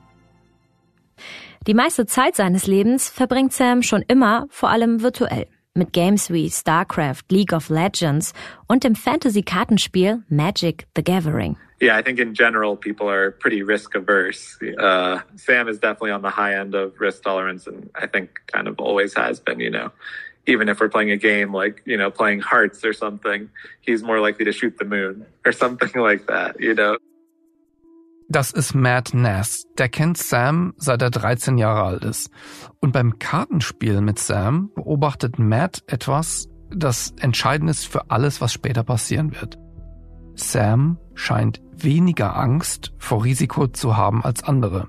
Die 1.68 1.74
meiste 1.74 2.06
Zeit 2.06 2.36
seines 2.36 2.66
Lebens 2.66 3.10
verbringt 3.10 3.54
Sam 3.54 3.84
schon 3.84 4.04
immer 4.08 4.48
vor 4.50 4.70
allem 4.70 5.02
virtuell. 5.02 5.48
Mit 5.74 5.94
Games 5.94 6.30
wie 6.32 6.50
StarCraft, 6.50 7.30
League 7.30 7.54
of 7.54 7.70
Legends 7.70 8.34
und 8.68 8.84
dem 8.84 8.96
Fantasy-Kartenspiel 8.96 10.24
Magic 10.28 10.88
the 10.96 11.04
Gathering. 11.04 11.56
Yeah, 11.82 11.98
I 11.98 12.04
think 12.04 12.20
in 12.20 12.34
general 12.34 12.76
people 12.76 13.10
are 13.10 13.32
pretty 13.32 13.64
risk 13.64 13.96
averse. 13.96 14.60
Uh, 14.62 15.20
Sam 15.36 15.68
is 15.68 15.80
definitely 15.80 16.12
on 16.12 16.22
the 16.22 16.30
high 16.30 16.56
end 16.56 16.76
of 16.76 17.00
risk 17.00 17.24
tolerance, 17.24 17.68
and 17.68 17.90
I 17.96 18.06
think 18.06 18.40
kind 18.48 18.68
of 18.68 18.80
always 18.80 19.16
has 19.16 19.40
been. 19.40 19.60
You 19.60 19.72
know, 19.72 19.92
even 20.48 20.70
if 20.70 20.80
we're 20.80 20.90
playing 20.90 21.12
a 21.12 21.18
game 21.18 21.54
like 21.54 21.82
you 21.86 21.98
know 21.98 22.10
playing 22.10 22.42
Hearts 22.42 22.84
or 22.84 22.94
something, 22.94 23.50
he's 23.82 24.04
more 24.04 24.20
likely 24.20 24.46
to 24.46 24.52
shoot 24.52 24.78
the 24.78 24.86
moon 24.86 25.26
or 25.46 25.52
something 25.64 26.02
like 26.02 26.28
that. 26.28 26.60
You 26.60 26.76
know. 26.76 26.98
Das 28.30 28.54
ist 28.54 28.74
Matt 28.74 29.14
Nass. 29.14 29.66
Der 29.78 29.90
kennt 29.90 30.18
Sam, 30.18 30.74
seit 30.78 31.02
er 31.02 31.10
13 31.10 31.58
Jahre 31.58 31.84
alt 31.84 32.06
ist. 32.06 32.30
Und 32.80 32.94
beim 32.94 33.20
Kartenspiel 33.20 34.00
mit 34.00 34.20
Sam 34.20 34.72
beobachtet 34.74 35.38
Matt 35.38 35.84
etwas, 35.88 36.48
das 36.70 37.14
entscheidend 37.20 37.70
ist 37.70 37.88
für 37.88 38.10
alles, 38.10 38.40
was 38.40 38.54
später 38.54 38.84
passieren 38.84 39.36
wird. 39.36 39.60
Sam 40.36 40.98
scheint 41.14 41.62
weniger 41.76 42.38
Angst 42.38 42.94
vor 42.98 43.26
Risiko 43.26 43.68
zu 43.68 43.98
haben 43.98 44.24
als 44.24 44.44
andere. 44.44 44.88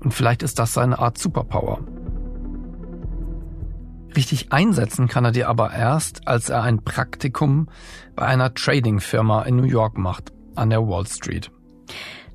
Und 0.00 0.12
vielleicht 0.12 0.42
ist 0.42 0.58
das 0.58 0.74
seine 0.74 0.98
Art 0.98 1.16
Superpower. 1.16 1.80
Richtig 4.16 4.52
einsetzen 4.52 5.08
kann 5.08 5.24
er 5.24 5.32
dir 5.32 5.48
aber 5.48 5.72
erst, 5.72 6.28
als 6.28 6.50
er 6.50 6.62
ein 6.62 6.82
Praktikum 6.84 7.68
bei 8.14 8.26
einer 8.26 8.54
Trading-Firma 8.54 9.42
in 9.42 9.56
New 9.56 9.64
York 9.64 9.96
macht, 9.96 10.32
an 10.54 10.70
der 10.70 10.86
Wall 10.86 11.06
Street. 11.06 11.50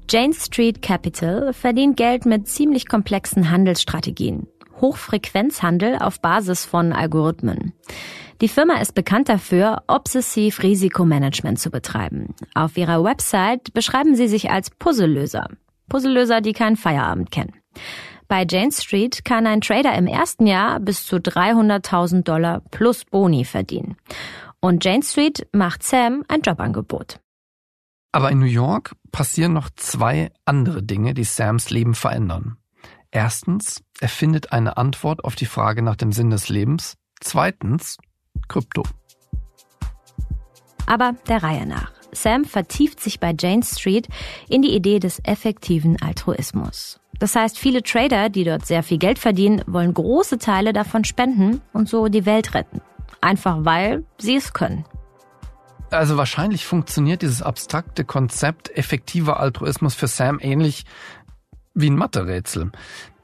Jane 0.09 0.33
Street 0.33 0.81
Capital 0.81 1.53
verdient 1.53 1.97
Geld 1.97 2.25
mit 2.25 2.47
ziemlich 2.47 2.87
komplexen 2.87 3.51
Handelsstrategien. 3.51 4.47
Hochfrequenzhandel 4.79 5.97
auf 5.99 6.21
Basis 6.21 6.65
von 6.65 6.93
Algorithmen. 6.93 7.73
Die 8.41 8.47
Firma 8.47 8.79
ist 8.79 8.93
bekannt 8.93 9.29
dafür, 9.29 9.83
obsessiv 9.87 10.61
Risikomanagement 10.61 11.59
zu 11.59 11.71
betreiben. 11.71 12.35
Auf 12.53 12.77
ihrer 12.77 13.03
Website 13.03 13.73
beschreiben 13.73 14.15
sie 14.15 14.27
sich 14.27 14.51
als 14.51 14.69
Puzzlelöser. 14.69 15.49
Puzzlelöser, 15.89 16.41
die 16.41 16.53
keinen 16.53 16.75
Feierabend 16.75 17.31
kennen. 17.31 17.53
Bei 18.27 18.45
Jane 18.49 18.71
Street 18.71 19.23
kann 19.23 19.47
ein 19.47 19.61
Trader 19.61 19.95
im 19.95 20.07
ersten 20.07 20.47
Jahr 20.47 20.79
bis 20.79 21.05
zu 21.05 21.15
300.000 21.17 22.23
Dollar 22.23 22.61
plus 22.71 23.05
Boni 23.05 23.45
verdienen. 23.45 23.95
Und 24.59 24.83
Jane 24.83 25.03
Street 25.03 25.47
macht 25.53 25.83
Sam 25.83 26.23
ein 26.27 26.41
Jobangebot. 26.41 27.19
Aber 28.11 28.31
in 28.31 28.39
New 28.39 28.45
York 28.45 28.95
passieren 29.11 29.53
noch 29.53 29.69
zwei 29.75 30.31
andere 30.45 30.83
Dinge, 30.83 31.13
die 31.13 31.23
Sams 31.23 31.69
Leben 31.69 31.93
verändern. 31.93 32.57
Erstens, 33.11 33.83
er 33.99 34.09
findet 34.09 34.51
eine 34.51 34.77
Antwort 34.77 35.23
auf 35.23 35.35
die 35.35 35.45
Frage 35.45 35.81
nach 35.81 35.95
dem 35.95 36.11
Sinn 36.11 36.29
des 36.29 36.49
Lebens. 36.49 36.95
Zweitens, 37.21 37.97
Krypto. 38.47 38.83
Aber 40.85 41.13
der 41.27 41.43
Reihe 41.43 41.65
nach. 41.65 41.91
Sam 42.11 42.45
vertieft 42.45 42.99
sich 42.99 43.19
bei 43.19 43.35
Jane 43.37 43.63
Street 43.63 44.07
in 44.49 44.61
die 44.61 44.73
Idee 44.75 44.99
des 44.99 45.19
effektiven 45.23 46.01
Altruismus. 46.01 46.99
Das 47.19 47.35
heißt, 47.35 47.57
viele 47.57 47.81
Trader, 47.81 48.29
die 48.29 48.43
dort 48.43 48.65
sehr 48.65 48.83
viel 48.83 48.97
Geld 48.97 49.19
verdienen, 49.19 49.63
wollen 49.65 49.93
große 49.93 50.37
Teile 50.37 50.73
davon 50.73 51.03
spenden 51.03 51.61
und 51.73 51.89
so 51.89 52.07
die 52.07 52.25
Welt 52.25 52.53
retten. 52.53 52.81
Einfach 53.21 53.57
weil 53.61 54.03
sie 54.19 54.35
es 54.35 54.53
können. 54.53 54.85
Also 55.89 56.17
wahrscheinlich 56.17 56.65
funktioniert 56.65 57.21
dieses 57.21 57.41
abstrakte 57.41 58.03
Konzept 58.03 58.75
effektiver 58.77 59.39
Altruismus 59.39 59.95
für 59.95 60.07
Sam 60.07 60.39
ähnlich 60.41 60.85
wie 61.73 61.89
ein 61.89 61.95
Mathe-Rätsel. 61.95 62.71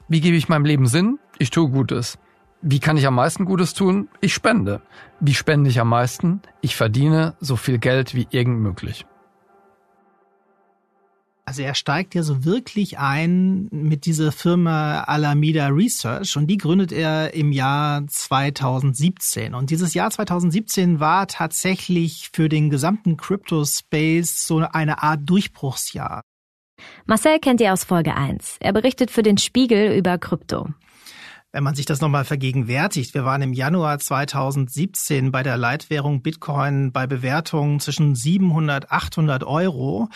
Wie 0.08 0.20
gebe 0.20 0.36
ich 0.36 0.48
meinem 0.48 0.64
Leben 0.64 0.86
Sinn? 0.86 1.18
Ich 1.38 1.50
tue 1.50 1.68
Gutes. 1.68 2.18
Wie 2.62 2.80
kann 2.80 2.96
ich 2.96 3.06
am 3.06 3.16
meisten 3.16 3.44
Gutes 3.44 3.74
tun? 3.74 4.08
Ich 4.20 4.32
spende. 4.32 4.80
Wie 5.20 5.34
spende 5.34 5.68
ich 5.68 5.80
am 5.80 5.90
meisten? 5.90 6.40
Ich 6.62 6.76
verdiene 6.76 7.34
so 7.38 7.56
viel 7.56 7.78
Geld 7.78 8.14
wie 8.14 8.26
irgend 8.30 8.60
möglich. 8.60 9.04
Also 11.46 11.62
er 11.62 11.74
steigt 11.74 12.14
ja 12.14 12.22
so 12.22 12.44
wirklich 12.46 12.98
ein 12.98 13.68
mit 13.70 14.06
dieser 14.06 14.32
Firma 14.32 15.02
Alameda 15.02 15.66
Research 15.66 16.38
und 16.38 16.46
die 16.46 16.56
gründet 16.56 16.90
er 16.90 17.34
im 17.34 17.52
Jahr 17.52 18.06
2017. 18.06 19.54
Und 19.54 19.68
dieses 19.68 19.92
Jahr 19.92 20.10
2017 20.10 21.00
war 21.00 21.26
tatsächlich 21.26 22.30
für 22.32 22.48
den 22.48 22.70
gesamten 22.70 23.18
Crypto-Space 23.18 24.46
so 24.46 24.58
eine 24.58 25.02
Art 25.02 25.20
Durchbruchsjahr. 25.24 26.22
Marcel 27.04 27.38
kennt 27.38 27.60
ihr 27.60 27.74
aus 27.74 27.84
Folge 27.84 28.16
1. 28.16 28.56
Er 28.60 28.72
berichtet 28.72 29.10
für 29.10 29.22
den 29.22 29.36
Spiegel 29.36 29.96
über 29.96 30.16
Krypto. 30.16 30.68
Wenn 31.54 31.62
man 31.62 31.76
sich 31.76 31.86
das 31.86 32.00
nochmal 32.00 32.24
vergegenwärtigt, 32.24 33.14
wir 33.14 33.24
waren 33.24 33.40
im 33.40 33.52
Januar 33.52 34.00
2017 34.00 35.30
bei 35.30 35.44
der 35.44 35.56
Leitwährung 35.56 36.20
Bitcoin 36.20 36.90
bei 36.90 37.06
Bewertungen 37.06 37.78
zwischen 37.78 38.16
700, 38.16 38.90
800 38.90 39.44
Euro. 39.44 40.08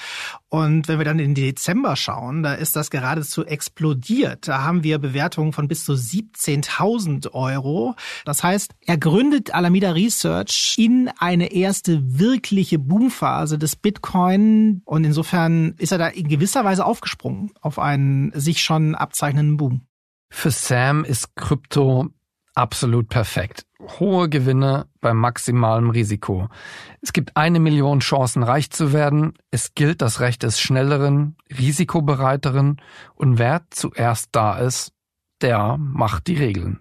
Und 0.49 0.89
wenn 0.89 0.99
wir 0.99 1.05
dann 1.05 1.21
in 1.21 1.37
den 1.37 1.45
Dezember 1.47 1.95
schauen, 1.95 2.43
da 2.43 2.55
ist 2.55 2.75
das 2.75 2.91
geradezu 2.91 3.47
explodiert. 3.47 4.49
Da 4.49 4.65
haben 4.65 4.83
wir 4.83 4.99
Bewertungen 4.99 5.53
von 5.53 5.69
bis 5.69 5.85
zu 5.85 5.93
17.000 5.93 7.31
Euro. 7.31 7.95
Das 8.25 8.43
heißt, 8.43 8.75
er 8.85 8.99
gründet 8.99 9.55
Alameda 9.55 9.93
Research 9.93 10.75
in 10.77 11.09
eine 11.21 11.53
erste 11.53 12.19
wirkliche 12.19 12.81
Boomphase 12.81 13.59
des 13.59 13.77
Bitcoin. 13.77 14.83
Und 14.85 15.05
insofern 15.05 15.77
ist 15.79 15.93
er 15.93 15.99
da 15.99 16.09
in 16.09 16.27
gewisser 16.27 16.65
Weise 16.65 16.85
aufgesprungen 16.85 17.53
auf 17.61 17.79
einen 17.79 18.33
sich 18.35 18.61
schon 18.61 18.97
abzeichnenden 18.97 19.57
Boom. 19.57 19.88
Für 20.31 20.51
Sam 20.51 21.05
ist 21.05 21.35
Krypto 21.37 22.09
absolut 22.55 23.09
perfekt. 23.09 23.65
Hohe 24.01 24.29
Gewinne 24.29 24.89
bei 25.01 25.15
maximalem 25.15 25.91
Risiko. 25.91 26.49
Es 27.01 27.13
gibt 27.13 27.37
eine 27.37 27.61
Million 27.61 28.01
Chancen, 28.01 28.43
reich 28.43 28.71
zu 28.71 28.93
werden. 28.93 29.35
Es 29.51 29.75
gilt 29.75 30.03
das 30.03 30.21
Recht 30.21 30.43
des 30.43 30.61
Schnelleren, 30.61 31.37
Risikobereiteren 31.57 32.83
und 33.15 33.39
wer 33.39 33.63
zuerst 33.71 34.31
da 34.33 34.59
ist, 34.59 34.93
der 35.41 35.77
macht 35.79 36.27
die 36.27 36.35
Regeln. 36.35 36.81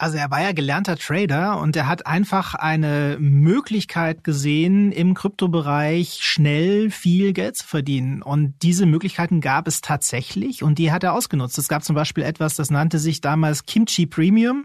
Also 0.00 0.16
er 0.16 0.30
war 0.30 0.40
ja 0.40 0.52
gelernter 0.52 0.96
Trader 0.96 1.60
und 1.60 1.76
er 1.76 1.86
hat 1.86 2.06
einfach 2.06 2.54
eine 2.54 3.18
Möglichkeit 3.20 4.24
gesehen, 4.24 4.92
im 4.92 5.12
Kryptobereich 5.12 6.20
schnell 6.22 6.90
viel 6.90 7.34
Geld 7.34 7.58
zu 7.58 7.66
verdienen. 7.66 8.22
Und 8.22 8.54
diese 8.62 8.86
Möglichkeiten 8.86 9.42
gab 9.42 9.68
es 9.68 9.82
tatsächlich 9.82 10.62
und 10.62 10.78
die 10.78 10.90
hat 10.90 11.04
er 11.04 11.12
ausgenutzt. 11.12 11.58
Es 11.58 11.68
gab 11.68 11.84
zum 11.84 11.94
Beispiel 11.94 12.24
etwas, 12.24 12.56
das 12.56 12.70
nannte 12.70 12.98
sich 12.98 13.20
damals 13.20 13.66
Kimchi 13.66 14.06
Premium. 14.06 14.64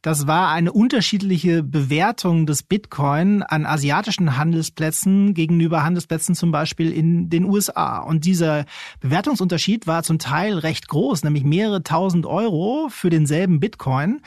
Das 0.00 0.28
war 0.28 0.50
eine 0.50 0.70
unterschiedliche 0.70 1.64
Bewertung 1.64 2.46
des 2.46 2.62
Bitcoin 2.62 3.42
an 3.42 3.66
asiatischen 3.66 4.36
Handelsplätzen 4.36 5.34
gegenüber 5.34 5.82
Handelsplätzen 5.82 6.36
zum 6.36 6.52
Beispiel 6.52 6.92
in 6.92 7.30
den 7.30 7.44
USA. 7.46 7.98
Und 7.98 8.24
dieser 8.24 8.64
Bewertungsunterschied 9.00 9.88
war 9.88 10.04
zum 10.04 10.20
Teil 10.20 10.56
recht 10.56 10.86
groß, 10.86 11.24
nämlich 11.24 11.42
mehrere 11.42 11.82
tausend 11.82 12.26
Euro 12.26 12.86
für 12.90 13.10
denselben 13.10 13.58
Bitcoin. 13.58 14.20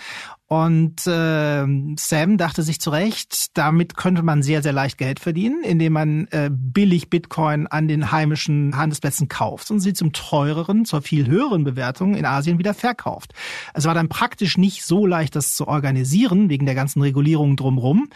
Und 0.52 1.08
äh, 1.08 1.66
Sam 1.96 2.38
dachte 2.38 2.62
sich 2.62 2.82
zurecht, 2.82 3.58
damit 3.58 3.96
könnte 3.96 4.22
man 4.22 4.44
sehr, 4.44 4.62
sehr 4.62 4.74
leicht 4.74 4.98
Geld 4.98 5.22
verdienen, 5.22 5.64
indem 5.64 5.94
man 5.94 6.28
äh, 6.32 6.50
billig 6.52 7.10
Bitcoin 7.10 7.68
an 7.68 7.88
den 7.88 8.12
heimischen 8.12 8.76
Handelsplätzen 8.76 9.30
kauft 9.30 9.72
und 9.72 9.80
sie 9.80 9.94
zum 9.94 10.12
teureren, 10.12 10.84
zur 10.84 11.02
viel 11.02 11.28
höheren 11.28 11.64
Bewertung 11.64 12.16
in 12.16 12.26
Asien 12.26 12.60
wieder 12.60 12.74
verkauft. 12.74 13.34
Es 13.74 13.86
war 13.86 13.94
dann 13.94 14.10
praktisch 14.10 14.58
nicht 14.58 14.84
so 14.84 15.06
leicht, 15.06 15.38
das 15.38 15.56
zu 15.56 15.70
organisieren, 15.70 16.50
wegen 16.50 16.66
der 16.66 16.76
ganzen 16.76 17.02
Regulierungen 17.02 17.56
drumherum 17.56 18.10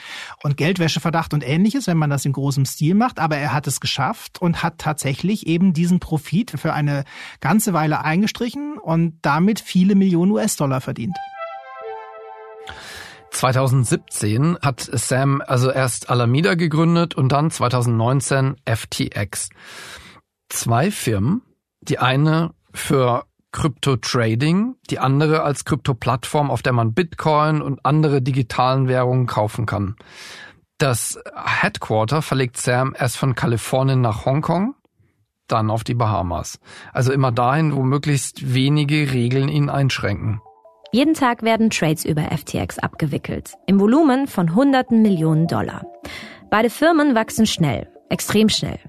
und 0.44 0.58
Geldwäscheverdacht 0.58 1.34
und 1.34 1.48
ähnliches, 1.48 1.88
wenn 1.88 1.96
man 1.96 2.10
das 2.10 2.25
in 2.25 2.34
großem 2.34 2.65
Stil 2.65 2.96
macht. 2.96 3.18
Aber 3.18 3.38
er 3.38 3.54
hat 3.54 3.65
es 3.65 3.80
geschafft 3.80 4.42
und 4.42 4.62
hat 4.62 4.80
tatsächlich 4.80 5.48
eben 5.48 5.72
diesen 5.72 6.01
Profit 6.01 6.51
für 6.51 6.74
eine 6.74 7.06
ganze 7.39 7.72
Weile 7.72 8.04
eingestrichen 8.04 8.77
und 8.77 9.20
damit 9.22 9.62
viele 9.62 9.96
Millionen 9.96 10.32
US-Dollar 10.32 10.82
verdient. 10.82 11.15
2017 13.36 14.60
hat 14.62 14.80
Sam 14.80 15.42
also 15.46 15.70
erst 15.70 16.10
Alameda 16.10 16.56
gegründet 16.56 17.15
und 17.15 17.34
dann 17.34 17.51
2019 17.51 18.56
FTX. 18.65 19.50
Zwei 20.48 20.89
Firmen, 20.89 21.42
die 21.82 22.00
eine 22.00 22.54
für 22.74 23.25
Krypto-Trading, 23.51 24.75
die 24.89 25.00
andere 25.00 25.44
als 25.44 25.65
Krypto-Plattform, 25.65 26.50
auf 26.50 26.62
der 26.62 26.72
man 26.72 26.94
Bitcoin 26.94 27.62
und 27.62 27.86
andere 27.86 28.22
digitalen 28.22 28.88
Währungen 28.88 29.27
kaufen 29.27 29.65
kann. 29.65 29.98
Das 30.77 31.20
Headquarter 31.36 32.22
verlegt 32.22 32.56
Sam 32.58 32.96
erst 32.98 33.18
von 33.18 33.36
Kalifornien 33.36 34.00
nach 34.00 34.25
Hongkong, 34.25 34.75
dann 35.48 35.70
auf 35.70 35.84
die 35.84 35.94
Bahamas. 35.94 36.60
Also 36.94 37.12
immer 37.12 37.34
dahin, 37.34 37.75
wo 37.75 37.84
möglichst 37.84 38.54
wenige 38.54 39.12
Regeln 39.12 39.50
ihn 39.50 39.70
einschränken. 39.70 40.42
Jeden 40.96 41.14
Tag 41.14 41.44
werden 41.44 41.72
Trades 41.72 42.06
über 42.06 42.22
FTX 42.22 42.80
abgewickelt, 42.80 43.58
im 43.68 43.82
Volumen 43.82 44.28
von 44.28 44.56
hunderten 44.56 45.02
Millionen 45.02 45.46
Dollar. 45.46 45.86
Beide 46.50 46.70
Firmen 46.70 47.16
wachsen 47.16 47.46
schnell, 47.46 47.90
extrem 48.08 48.48
schnell. 48.48 48.80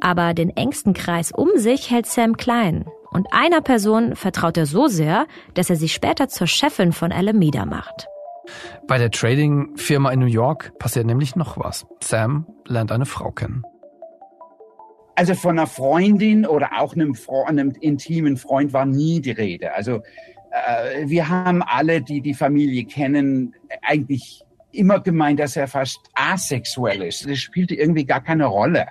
Aber 0.00 0.32
den 0.32 0.48
engsten 0.56 0.94
Kreis 0.94 1.32
um 1.32 1.50
sich 1.56 1.90
hält 1.90 2.06
Sam 2.06 2.38
klein. 2.38 2.86
Und 3.10 3.26
einer 3.30 3.60
Person 3.60 4.16
vertraut 4.16 4.56
er 4.56 4.64
so 4.64 4.86
sehr, 4.86 5.26
dass 5.52 5.68
er 5.68 5.76
sie 5.76 5.90
später 5.90 6.28
zur 6.28 6.46
Chefin 6.46 6.92
von 6.92 7.12
Alameda 7.12 7.66
macht. 7.66 8.08
Bei 8.86 8.96
der 8.96 9.10
Trading-Firma 9.10 10.12
in 10.12 10.20
New 10.20 10.24
York 10.24 10.72
passiert 10.78 11.04
nämlich 11.04 11.36
noch 11.36 11.58
was. 11.58 11.84
Sam 12.02 12.46
lernt 12.66 12.90
eine 12.90 13.04
Frau 13.04 13.32
kennen. 13.32 13.64
Also 15.14 15.34
von 15.34 15.58
einer 15.58 15.66
Freundin 15.66 16.46
oder 16.46 16.70
auch 16.78 16.94
einem, 16.94 17.14
einem 17.46 17.72
intimen 17.80 18.38
Freund 18.38 18.72
war 18.72 18.86
nie 18.86 19.20
die 19.20 19.30
Rede. 19.30 19.74
Also 19.74 20.00
äh, 20.54 21.08
wir 21.08 21.28
haben 21.28 21.62
alle, 21.62 22.00
die 22.00 22.20
die 22.20 22.34
Familie 22.34 22.84
kennen, 22.84 23.54
eigentlich 23.82 24.42
immer 24.72 25.00
gemeint, 25.00 25.40
dass 25.40 25.56
er 25.56 25.68
fast 25.68 25.98
asexuell 26.14 27.02
ist. 27.02 27.28
Das 27.28 27.38
spielte 27.38 27.74
irgendwie 27.74 28.04
gar 28.04 28.22
keine 28.22 28.46
Rolle. 28.46 28.86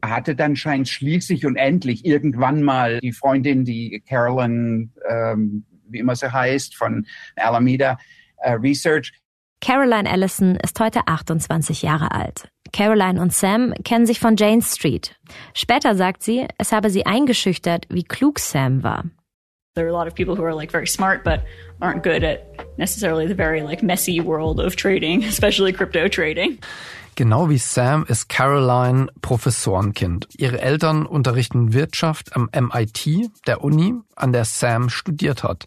Er 0.00 0.10
hatte 0.10 0.34
dann 0.34 0.56
scheint 0.56 0.88
schließlich 0.88 1.44
und 1.46 1.56
endlich 1.56 2.04
irgendwann 2.04 2.62
mal 2.62 3.00
die 3.00 3.12
Freundin, 3.12 3.64
die 3.64 4.02
Carolyn, 4.08 4.92
ähm, 5.08 5.64
wie 5.88 5.98
immer 5.98 6.14
sie 6.14 6.32
heißt, 6.32 6.76
von 6.76 7.06
Alameda 7.36 7.98
äh, 8.38 8.52
Research. 8.52 9.12
Caroline 9.60 10.08
Allison 10.08 10.54
ist 10.56 10.78
heute 10.78 11.00
28 11.06 11.82
Jahre 11.82 12.12
alt. 12.12 12.48
Caroline 12.72 13.20
und 13.20 13.32
Sam 13.32 13.74
kennen 13.84 14.06
sich 14.06 14.20
von 14.20 14.36
Jane 14.36 14.62
Street. 14.62 15.16
Später 15.54 15.96
sagt 15.96 16.22
sie, 16.22 16.46
es 16.58 16.70
habe 16.70 16.90
sie 16.90 17.06
eingeschüchtert, 17.06 17.86
wie 17.88 18.04
klug 18.04 18.38
Sam 18.38 18.84
war. 18.84 19.04
There 19.78 19.86
are 19.86 19.90
a 19.90 19.92
lot 19.92 20.08
of 20.08 20.16
people 20.16 20.34
who 20.34 20.42
are 20.42 20.54
like 20.54 20.72
very 20.72 20.88
smart 20.88 21.22
but 21.22 21.44
aren't 21.80 22.02
good 22.02 22.24
at 22.24 22.50
necessarily 22.78 23.28
the 23.28 23.36
very 23.36 23.62
like 23.62 23.80
messy 23.80 24.20
world 24.20 24.58
of 24.58 24.74
trading, 24.74 25.22
especially 25.34 25.72
crypto 25.72 26.08
trading. 26.08 26.58
Genau 27.14 27.48
wie 27.48 27.58
Sam 27.58 28.04
ist 28.08 28.28
Caroline 28.28 29.08
Professorenkind. 29.22 30.26
Ihre 30.36 30.60
Eltern 30.60 31.06
unterrichten 31.06 31.72
Wirtschaft 31.72 32.34
am 32.34 32.48
MIT, 32.52 33.30
der 33.46 33.62
Uni, 33.62 33.94
an 34.16 34.32
der 34.32 34.44
Sam 34.44 34.88
studiert 34.88 35.44
hat. 35.44 35.66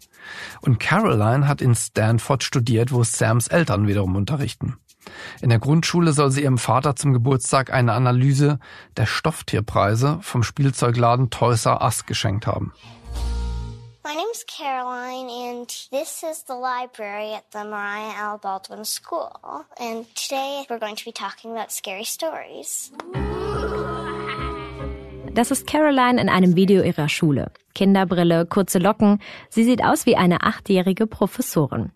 Und 0.60 0.78
Caroline 0.78 1.48
hat 1.48 1.62
in 1.62 1.74
Stanford 1.74 2.42
studiert, 2.44 2.92
wo 2.92 3.04
Sams 3.04 3.48
Eltern 3.48 3.86
wiederum 3.86 4.14
unterrichten. 4.14 4.76
In 5.40 5.48
der 5.48 5.58
Grundschule 5.58 6.12
soll 6.12 6.30
sie 6.30 6.42
ihrem 6.42 6.58
Vater 6.58 6.96
zum 6.96 7.14
Geburtstag 7.14 7.72
eine 7.72 7.94
Analyse 7.94 8.58
der 8.98 9.06
Stofftierpreise 9.06 10.18
vom 10.20 10.42
Spielzeugladen 10.42 11.30
Toys 11.30 11.64
R 11.64 11.82
Us 11.82 12.04
geschenkt 12.04 12.46
haben. 12.46 12.72
My 14.04 14.16
name's 14.16 14.44
Caroline, 14.48 15.30
and 15.30 15.68
this 15.92 16.24
is 16.24 16.42
the 16.42 16.56
library 16.56 17.34
at 17.34 17.48
the 17.52 17.62
Mariah 17.62 18.14
L. 18.18 18.38
Baldwin 18.38 18.84
School. 18.84 19.30
And 19.78 20.12
today 20.16 20.66
we're 20.68 20.80
going 20.80 20.96
to 20.96 21.04
be 21.04 21.12
talking 21.12 21.52
about 21.52 21.70
scary 21.70 22.02
stories. 22.02 22.90
Das 25.32 25.52
ist 25.52 25.68
Caroline 25.68 26.20
in 26.20 26.28
einem 26.28 26.56
Video 26.56 26.82
ihrer 26.82 27.08
Schule. 27.08 27.52
Kinderbrille, 27.76 28.44
kurze 28.44 28.80
Locken. 28.80 29.20
Sie 29.50 29.62
sieht 29.62 29.84
aus 29.84 30.04
wie 30.04 30.16
eine 30.16 30.42
achtjährige 30.42 31.06
Professorin. 31.06 31.92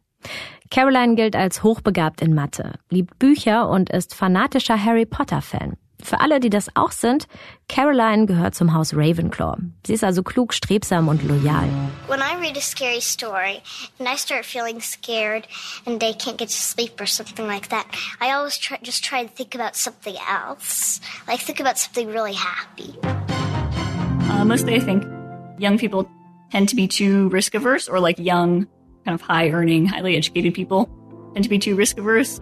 Caroline 0.70 1.16
gilt 1.16 1.34
als 1.34 1.64
hochbegabt 1.64 2.22
in 2.22 2.34
Mathe, 2.34 2.78
liebt 2.88 3.18
Bücher 3.18 3.68
und 3.68 3.90
ist 3.90 4.14
fanatischer 4.14 4.80
Harry 4.80 5.06
Potter-Fan. 5.06 5.76
Für 6.06 6.20
alle, 6.20 6.38
die 6.38 6.50
das 6.50 6.68
auch 6.76 6.92
sind, 6.92 7.26
Caroline 7.68 8.26
gehört 8.26 8.54
zum 8.54 8.72
Haus 8.72 8.94
Ravenclaw. 8.94 9.56
Sie 9.84 9.92
ist 9.92 10.04
also 10.04 10.22
klug, 10.22 10.54
strebsam 10.54 11.08
und 11.08 11.24
loyal. 11.24 11.68
When 12.06 12.20
I 12.20 12.40
read 12.40 12.56
a 12.56 12.60
scary 12.60 13.00
story 13.00 13.60
and 13.98 14.08
I 14.08 14.16
start 14.16 14.44
feeling 14.44 14.80
scared 14.80 15.48
and 15.84 16.00
I 16.04 16.12
can't 16.12 16.38
get 16.38 16.46
to 16.46 16.54
sleep 16.54 17.00
or 17.00 17.06
something 17.06 17.48
like 17.48 17.70
that, 17.70 17.86
I 18.20 18.34
always 18.34 18.56
try, 18.56 18.78
just 18.84 19.02
try 19.02 19.24
to 19.24 19.28
think 19.28 19.56
about 19.56 19.74
something 19.74 20.14
else. 20.30 21.00
Like 21.26 21.40
think 21.40 21.58
about 21.58 21.76
something 21.76 22.06
really 22.06 22.34
happy. 22.34 22.94
Uh, 24.30 24.44
mostly, 24.44 24.76
I 24.76 24.80
think 24.80 25.02
young 25.58 25.76
people 25.76 26.08
tend 26.52 26.68
to 26.68 26.76
be 26.76 26.86
too 26.86 27.30
risk 27.30 27.56
averse, 27.56 27.88
or 27.88 27.98
like 27.98 28.20
young, 28.20 28.68
kind 29.04 29.16
of 29.16 29.22
high 29.22 29.50
earning, 29.50 29.86
highly 29.86 30.16
educated 30.16 30.54
people 30.54 30.88
tend 31.34 31.42
to 31.42 31.50
be 31.50 31.58
too 31.58 31.74
risk 31.74 31.98
averse. 31.98 32.40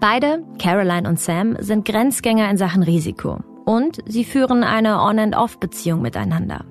Beide, 0.00 0.44
Caroline 0.60 1.08
und 1.08 1.18
Sam, 1.18 1.56
sind 1.58 1.84
Grenzgänger 1.84 2.48
in 2.48 2.56
Sachen 2.56 2.84
Risiko. 2.84 3.40
Und 3.64 3.98
sie 4.06 4.24
führen 4.24 4.62
eine 4.62 5.00
On-and-Off-Beziehung 5.00 6.00
miteinander. 6.00 6.64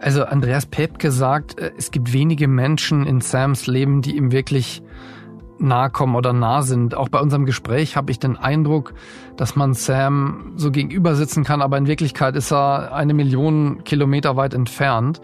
Also 0.00 0.24
Andreas 0.24 0.66
Pepke 0.66 1.12
sagt, 1.12 1.60
äh, 1.60 1.70
es 1.78 1.92
gibt 1.92 2.12
wenige 2.12 2.48
Menschen 2.48 3.06
in 3.06 3.20
Sams 3.20 3.68
Leben, 3.68 4.02
die 4.02 4.16
ihm 4.16 4.32
wirklich 4.32 4.82
nahe 5.60 5.90
kommen 5.90 6.16
oder 6.16 6.32
nah 6.32 6.62
sind. 6.62 6.94
Auch 6.94 7.08
bei 7.08 7.20
unserem 7.20 7.46
Gespräch 7.46 7.96
habe 7.96 8.10
ich 8.10 8.18
den 8.18 8.36
Eindruck, 8.36 8.94
dass 9.36 9.56
man 9.56 9.74
Sam 9.74 10.52
so 10.56 10.70
gegenüber 10.70 11.14
sitzen 11.14 11.44
kann, 11.44 11.62
aber 11.62 11.78
in 11.78 11.86
Wirklichkeit 11.86 12.36
ist 12.36 12.52
er 12.52 12.94
eine 12.94 13.14
Million 13.14 13.84
Kilometer 13.84 14.36
weit 14.36 14.54
entfernt. 14.54 15.20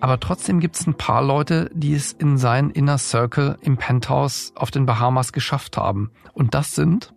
Aber 0.00 0.20
trotzdem 0.20 0.60
gibt 0.60 0.76
es 0.76 0.86
ein 0.86 0.94
paar 0.94 1.22
Leute, 1.22 1.70
die 1.72 1.94
es 1.94 2.12
in 2.12 2.36
seinen 2.36 2.70
Inner 2.70 2.98
Circle 2.98 3.56
im 3.62 3.76
Penthouse 3.76 4.52
auf 4.54 4.70
den 4.70 4.86
Bahamas 4.86 5.32
geschafft 5.32 5.76
haben. 5.76 6.10
Und 6.34 6.54
das 6.54 6.74
sind 6.74 7.14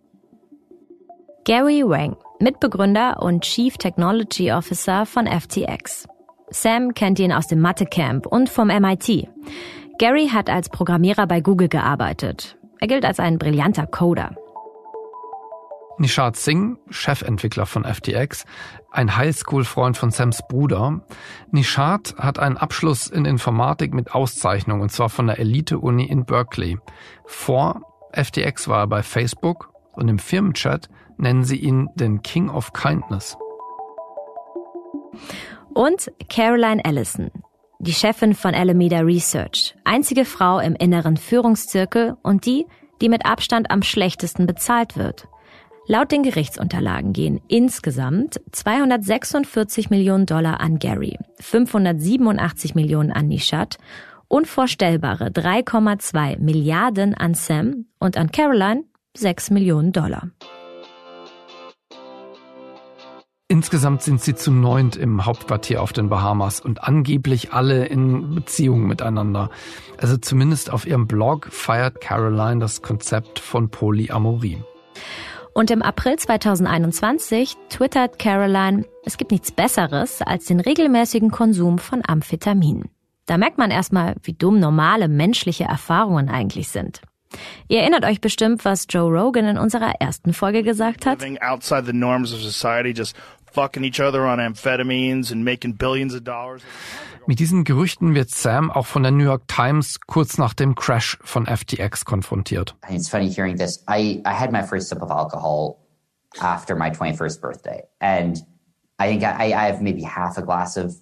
Gary 1.43 1.84
Wang, 1.86 2.17
Mitbegründer 2.39 3.21
und 3.21 3.43
Chief 3.43 3.77
Technology 3.77 4.51
Officer 4.51 5.06
von 5.06 5.27
FTX. 5.27 6.08
Sam 6.49 6.93
kennt 6.93 7.19
ihn 7.19 7.34
aus 7.34 7.47
dem 7.47 7.60
Mathe-Camp 7.60 8.25
und 8.25 8.49
vom 8.49 8.67
MIT. 8.67 9.27
Gary 9.97 10.27
hat 10.27 10.49
als 10.49 10.69
Programmierer 10.69 11.25
bei 11.25 11.41
Google 11.41 11.69
gearbeitet. 11.69 12.57
Er 12.79 12.87
gilt 12.87 13.05
als 13.05 13.19
ein 13.19 13.37
brillanter 13.37 13.87
Coder. 13.87 14.35
Nishad 15.99 16.35
Singh, 16.35 16.77
Chefentwickler 16.91 17.65
von 17.65 17.83
FTX, 17.83 18.45
ein 18.91 19.17
Highschool-Freund 19.17 19.97
von 19.97 20.11
Sams 20.11 20.43
Bruder. 20.47 21.01
Nishad 21.51 22.15
hat 22.19 22.37
einen 22.37 22.57
Abschluss 22.57 23.07
in 23.07 23.25
Informatik 23.25 23.95
mit 23.95 24.13
Auszeichnung, 24.13 24.81
und 24.81 24.91
zwar 24.91 25.09
von 25.09 25.25
der 25.25 25.39
Elite-Uni 25.39 26.05
in 26.05 26.25
Berkeley. 26.25 26.77
Vor 27.25 27.81
FTX 28.13 28.67
war 28.67 28.81
er 28.81 28.87
bei 28.87 29.01
Facebook 29.01 29.73
und 29.93 30.07
im 30.07 30.19
Firmenchat 30.19 30.87
nennen 31.17 31.43
sie 31.43 31.57
ihn 31.57 31.89
den 31.95 32.21
King 32.21 32.49
of 32.49 32.73
Kindness. 32.73 33.35
Und 35.73 36.11
Caroline 36.29 36.83
Allison, 36.85 37.31
die 37.79 37.93
Chefin 37.93 38.33
von 38.33 38.55
Alameda 38.55 38.99
Research, 38.99 39.75
einzige 39.83 40.25
Frau 40.25 40.59
im 40.59 40.75
inneren 40.75 41.17
Führungszirkel 41.17 42.17
und 42.23 42.45
die, 42.45 42.65
die 43.01 43.09
mit 43.09 43.25
Abstand 43.25 43.69
am 43.71 43.83
schlechtesten 43.83 44.47
bezahlt 44.47 44.97
wird. 44.97 45.27
Laut 45.85 46.11
den 46.11 46.23
Gerichtsunterlagen 46.23 47.13
gehen 47.13 47.39
insgesamt 47.47 48.41
246 48.51 49.89
Millionen 49.89 50.25
Dollar 50.25 50.59
an 50.59 50.79
Gary, 50.79 51.17
587 51.39 52.75
Millionen 52.75 53.11
an 53.11 53.27
Nishat 53.27 53.77
Unvorstellbare 54.27 55.27
3,2 55.29 56.39
Milliarden 56.39 57.13
an 57.13 57.33
Sam 57.33 57.85
und 57.99 58.17
an 58.17 58.31
Caroline 58.31 58.83
6 59.15 59.51
Millionen 59.51 59.93
Dollar. 59.93 60.31
Insgesamt 63.49 64.01
sind 64.01 64.21
sie 64.21 64.36
zu 64.36 64.51
neunt 64.51 64.97
im 64.97 65.25
Hauptquartier 65.25 65.81
auf 65.81 65.93
den 65.93 66.10
Bahamas 66.10 66.60
und 66.60 66.83
angeblich 66.83 67.53
alle 67.53 67.86
in 67.86 68.36
Beziehung 68.36 68.88
miteinander. 68.88 69.49
Also 69.97 70.17
zumindest 70.17 70.69
auf 70.69 70.86
ihrem 70.86 71.07
Blog 71.07 71.47
feiert 71.49 72.01
Caroline 72.01 72.60
das 72.60 72.81
Konzept 72.81 73.39
von 73.39 73.69
Polyamorie. 73.69 74.62
Und 75.53 75.71
im 75.71 75.81
April 75.81 76.17
2021 76.17 77.55
twittert 77.69 78.19
Caroline, 78.19 78.86
es 79.05 79.15
gibt 79.15 79.31
nichts 79.31 79.51
Besseres 79.53 80.21
als 80.21 80.45
den 80.45 80.60
regelmäßigen 80.60 81.31
Konsum 81.31 81.79
von 81.79 82.01
Amphetaminen. 82.05 82.89
Da 83.27 83.38
merkt 83.38 83.57
man 83.57 83.71
erstmal, 83.71 84.17
wie 84.23 84.33
dumm 84.33 84.60
normale 84.60 85.07
menschliche 85.07 85.63
Erfahrungen 85.63 86.27
eigentlich 86.27 86.67
sind. 86.67 87.01
Ihr 87.67 87.81
erinnert 87.81 88.05
euch 88.05 88.21
bestimmt, 88.21 88.63
was 88.65 88.86
Joe 88.89 89.10
Rogan 89.10 89.45
in 89.45 89.57
unserer 89.57 89.93
ersten 89.99 90.33
Folge 90.33 90.63
gesagt 90.63 91.05
hat. 91.05 91.19
Living 91.19 91.39
outside 91.39 91.86
the 91.86 91.93
norms 91.93 92.33
of 92.33 92.39
society, 92.39 92.93
just 92.95 93.15
fucking 93.51 93.83
each 93.83 93.99
other 93.99 94.25
on 94.25 94.39
amphetamines 94.39 95.31
and 95.31 95.43
making 95.43 95.73
billions 95.73 96.13
of 96.13 96.23
dollars. 96.23 96.62
Mit 97.27 97.39
diesen 97.39 97.65
Gerüchten 97.65 98.15
wird 98.15 98.29
Sam 98.29 98.71
auch 98.71 98.86
von 98.86 99.03
der 99.03 99.12
New 99.12 99.25
York 99.25 99.49
Times 99.49 99.99
kurz 100.07 100.38
nach 100.38 100.53
dem 100.53 100.75
Crash 100.75 101.17
von 101.21 101.45
FTX 101.45 102.05
konfrontiert. 102.05 102.73
It's 102.89 103.10
funny 103.10 103.27
hearing 103.27 103.57
this. 103.57 103.83
I, 103.86 104.21
I 104.25 104.33
had 104.33 104.53
my 104.53 104.63
first 104.63 104.88
sip 104.88 105.01
of 105.01 105.12
alcohol 105.12 105.77
after 106.39 106.75
my 106.75 106.89
21st 106.89 107.41
birthday. 107.41 107.83
And 107.99 108.38
I 108.97 109.07
think 109.07 109.23
I, 109.23 109.51
I 109.51 109.67
have 109.67 109.81
maybe 109.81 110.03
half 110.03 110.38
a 110.38 110.41
glass 110.41 110.77
of, 110.77 110.95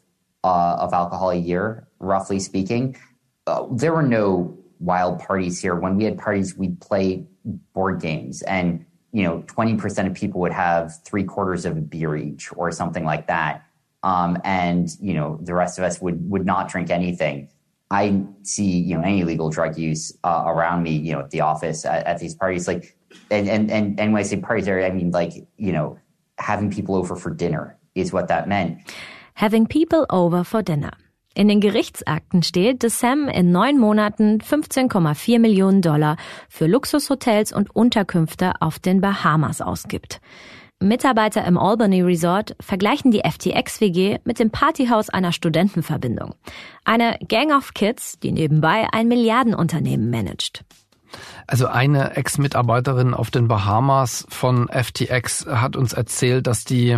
uh, 0.43 0.77
of 0.79 0.93
alcohol 0.93 1.29
a 1.29 1.35
year, 1.35 1.87
roughly 1.99 2.39
speaking. 2.39 2.97
Uh, 3.45 3.67
there 3.71 3.93
were 3.93 4.01
no 4.01 4.57
wild 4.79 5.19
parties 5.19 5.61
here. 5.61 5.75
When 5.75 5.95
we 5.95 6.05
had 6.05 6.17
parties, 6.17 6.57
we'd 6.57 6.81
play 6.81 7.27
board 7.73 8.01
games 8.01 8.41
and, 8.41 8.85
you 9.15 9.23
know, 9.23 9.39
20% 9.47 10.07
of 10.07 10.13
people 10.13 10.41
would 10.41 10.51
have 10.51 11.01
three 11.05 11.23
quarters 11.23 11.63
of 11.63 11.77
a 11.77 11.81
beer 11.81 12.17
each 12.17 12.49
or 12.57 12.69
something 12.69 13.05
like 13.05 13.27
that. 13.27 13.65
Um, 14.03 14.37
and, 14.43 14.89
you 14.99 15.13
know, 15.13 15.39
the 15.41 15.53
rest 15.53 15.77
of 15.77 15.85
us 15.85 16.01
would, 16.01 16.29
would 16.29 16.45
not 16.45 16.67
drink 16.67 16.89
anything. 16.89 17.47
I 17.89 18.25
see, 18.43 18.65
you 18.65 18.97
know, 18.97 19.03
any 19.03 19.23
legal 19.23 19.49
drug 19.49 19.77
use 19.77 20.11
uh, 20.25 20.43
around 20.45 20.83
me, 20.83 20.97
you 20.97 21.13
know, 21.13 21.21
at 21.21 21.31
the 21.31 21.39
office, 21.39 21.85
at, 21.85 22.05
at 22.05 22.19
these 22.19 22.35
parties, 22.35 22.67
like, 22.67 22.97
and, 23.31 23.47
and, 23.47 23.71
and, 23.71 23.97
and 23.97 24.11
when 24.11 24.19
I 24.19 24.23
say 24.23 24.35
parties 24.35 24.67
I 24.67 24.89
mean, 24.89 25.11
like, 25.11 25.31
you 25.55 25.71
know, 25.71 25.97
having 26.37 26.69
people 26.69 26.93
over 26.93 27.15
for 27.15 27.29
dinner 27.29 27.77
is 27.95 28.11
what 28.11 28.27
that 28.27 28.49
meant. 28.49 28.79
Having 29.35 29.67
people 29.67 30.05
over 30.09 30.43
for 30.43 30.61
dinner. 30.61 30.91
In 31.37 31.49
den 31.49 31.59
Gerichtsakten 31.59 32.43
steht, 32.43 32.81
dass 32.81 33.01
Sam 33.01 33.27
in 33.27 33.51
neun 33.51 33.77
Monaten 33.77 34.39
15,4 34.39 35.37
Millionen 35.37 35.81
Dollar 35.81 36.15
für 36.47 36.65
Luxushotels 36.65 37.51
und 37.51 37.75
Unterkünfte 37.75 38.53
auf 38.61 38.79
den 38.79 39.01
Bahamas 39.01 39.59
ausgibt. 39.59 40.21
Mitarbeiter 40.79 41.43
im 41.45 41.57
Albany 41.57 42.01
Resort 42.01 42.55
vergleichen 42.61 43.11
die 43.11 43.23
FTX-WG 43.29 44.19
mit 44.23 44.39
dem 44.39 44.49
Partyhaus 44.49 45.09
einer 45.09 45.33
Studentenverbindung. 45.33 46.35
Eine 46.85 47.17
Gang 47.27 47.53
of 47.53 47.73
Kids, 47.73 48.17
die 48.19 48.31
nebenbei 48.31 48.87
ein 48.93 49.09
Milliardenunternehmen 49.09 50.09
managt. 50.09 50.63
Also 51.47 51.67
eine 51.67 52.15
Ex-Mitarbeiterin 52.15 53.13
auf 53.13 53.31
den 53.31 53.47
Bahamas 53.47 54.25
von 54.29 54.67
FTX 54.67 55.45
hat 55.47 55.75
uns 55.75 55.93
erzählt, 55.93 56.47
dass 56.47 56.63
die 56.63 56.97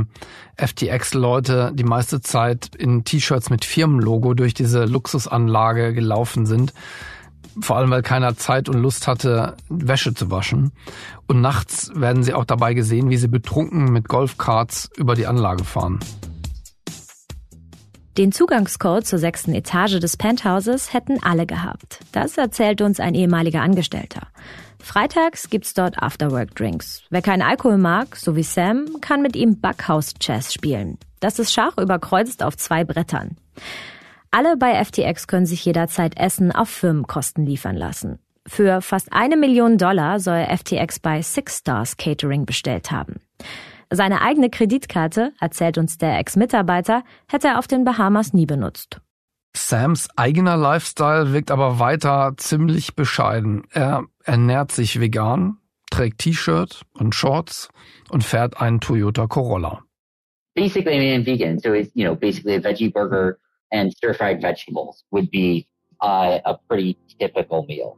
FTX-Leute 0.58 1.72
die 1.74 1.84
meiste 1.84 2.22
Zeit 2.22 2.72
in 2.76 3.04
T-Shirts 3.04 3.50
mit 3.50 3.66
Firmenlogo 3.66 4.34
durch 4.34 4.54
diese 4.54 4.86
Luxusanlage 4.86 5.94
gelaufen 5.94 6.46
sind. 6.46 6.74
Vor 7.60 7.78
allem, 7.78 7.90
weil 7.90 8.04
keiner 8.04 8.38
Zeit 8.38 8.70
und 8.70 8.80
Lust 8.80 9.08
hatte, 9.08 9.56
Wäsche 9.68 10.14
zu 10.14 10.30
waschen. 10.30 10.72
Und 11.28 11.42
nachts 11.42 11.92
werden 11.96 12.24
sie 12.24 12.34
auch 12.34 12.46
dabei 12.46 12.74
gesehen, 12.74 13.10
wie 13.10 13.18
sie 13.18 13.28
betrunken 13.28 13.92
mit 13.92 14.08
Golfkarts 14.08 14.90
über 14.96 15.16
die 15.16 15.26
Anlage 15.26 15.64
fahren. 15.64 16.00
Den 18.18 18.32
Zugangscode 18.32 19.06
zur 19.06 19.20
sechsten 19.20 19.54
Etage 19.54 20.00
des 20.00 20.18
Penthauses 20.18 20.92
hätten 20.92 21.22
alle 21.22 21.46
gehabt. 21.46 22.00
Das 22.12 22.36
erzählt 22.36 22.82
uns 22.82 23.00
ein 23.00 23.14
ehemaliger 23.14 23.62
Angestellter. 23.62 24.22
Freitags 24.82 25.52
gibt's 25.52 25.76
dort 25.76 26.02
Afterwork-Drinks. 26.02 27.04
Wer 27.12 27.22
keinen 27.22 27.44
Alkohol 27.44 27.78
mag, 27.78 28.16
so 28.16 28.36
wie 28.36 28.42
Sam, 28.42 28.88
kann 29.02 29.22
mit 29.22 29.36
ihm 29.36 29.62
Backhouse-Chess 29.62 30.52
spielen. 30.52 30.98
Das 31.20 31.38
ist 31.38 31.54
Schach 31.54 31.78
überkreuzt 31.78 32.42
auf 32.42 32.58
zwei 32.58 32.84
Brettern. 32.84 33.38
Alle 34.32 34.58
bei 34.58 34.84
FTX 34.84 35.28
können 35.28 35.46
sich 35.46 35.64
jederzeit 35.64 36.18
Essen 36.18 36.52
auf 36.52 36.70
Firmenkosten 36.70 37.46
liefern 37.46 37.76
lassen. 37.76 38.18
Für 38.48 38.82
fast 38.82 39.14
eine 39.14 39.38
Million 39.38 39.78
Dollar 39.78 40.20
soll 40.20 40.44
FTX 40.44 41.00
bei 41.00 41.22
Six 41.22 41.60
Stars 41.60 41.98
Catering 41.98 42.48
bestellt 42.48 42.90
haben. 42.90 43.22
Seine 43.90 44.22
eigene 44.22 44.50
Kreditkarte, 44.50 45.32
erzählt 45.40 45.78
uns 45.78 45.98
der 45.98 46.20
Ex-Mitarbeiter, 46.20 47.04
hätte 47.30 47.48
er 47.48 47.60
auf 47.60 47.68
den 47.68 47.86
Bahamas 47.86 48.34
nie 48.34 48.46
benutzt. 48.46 49.00
Sams 49.56 50.10
eigener 50.16 50.58
Lifestyle 50.58 51.34
wirkt 51.34 51.52
aber 51.52 51.80
weiter 51.80 52.34
ziemlich 52.38 52.96
bescheiden. 52.96 53.64
Er 53.72 54.04
ernährt 54.24 54.72
sich 54.72 55.00
vegan, 55.00 55.58
trägt 55.90 56.20
T-Shirt 56.20 56.84
und 56.94 57.16
Shorts 57.16 57.70
und 58.10 58.24
fährt 58.24 58.62
einen 58.62 58.82
Toyota 58.82 59.26
Corolla. 59.28 59.84
Basically, 60.54 60.96
I 60.96 61.18
mean, 61.18 61.26
vegan, 61.26 61.60
so 61.60 61.74
it's, 61.74 61.92
you 61.96 62.06
know, 62.06 62.16
basically 62.16 62.56
a 62.56 62.60
veggie 62.60 62.92
burger 62.92 63.38
and 63.72 63.92
stir-fried 63.94 64.42
vegetables 64.42 65.06
would 65.12 65.30
be 65.32 65.66
uh, 66.02 66.40
a 66.46 66.56
pretty 66.68 66.98
typical 67.20 67.66
meal. 67.68 67.96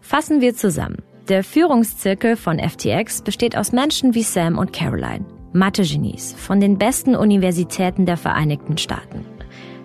Fassen 0.00 0.40
wir 0.40 0.54
zusammen. 0.54 1.02
Der 1.28 1.42
Führungszirkel 1.42 2.36
von 2.36 2.60
FTX 2.60 3.22
besteht 3.22 3.56
aus 3.56 3.72
Menschen 3.72 4.14
wie 4.14 4.22
Sam 4.22 4.58
und 4.58 4.72
Caroline, 4.72 5.24
Mathe-Genies 5.52 6.34
von 6.34 6.60
den 6.60 6.78
besten 6.78 7.16
Universitäten 7.16 8.06
der 8.06 8.16
Vereinigten 8.16 8.78
Staaten. 8.78 9.26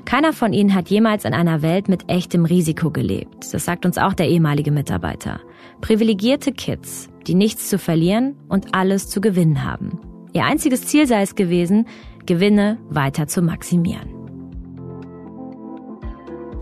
Keiner 0.05 0.33
von 0.33 0.53
ihnen 0.53 0.75
hat 0.75 0.89
jemals 0.89 1.25
in 1.25 1.33
einer 1.33 1.63
Welt 1.63 1.89
mit 1.89 2.09
echtem 2.09 2.45
Risiko 2.45 2.91
gelebt. 2.91 3.51
Das 3.53 3.65
sagt 3.65 3.87
uns 3.87 3.97
auch 3.97 4.13
der 4.13 4.29
ehemalige 4.29 4.69
Mitarbeiter. 4.69 5.39
Privilegierte 5.79 6.51
Kids, 6.51 7.09
die 7.25 7.33
nichts 7.33 7.69
zu 7.69 7.79
verlieren 7.79 8.35
und 8.47 8.75
alles 8.75 9.09
zu 9.09 9.19
gewinnen 9.19 9.63
haben. 9.63 9.99
Ihr 10.33 10.45
einziges 10.45 10.85
Ziel 10.85 11.07
sei 11.07 11.23
es 11.23 11.33
gewesen, 11.33 11.87
Gewinne 12.27 12.77
weiter 12.89 13.25
zu 13.25 13.41
maximieren. 13.41 14.13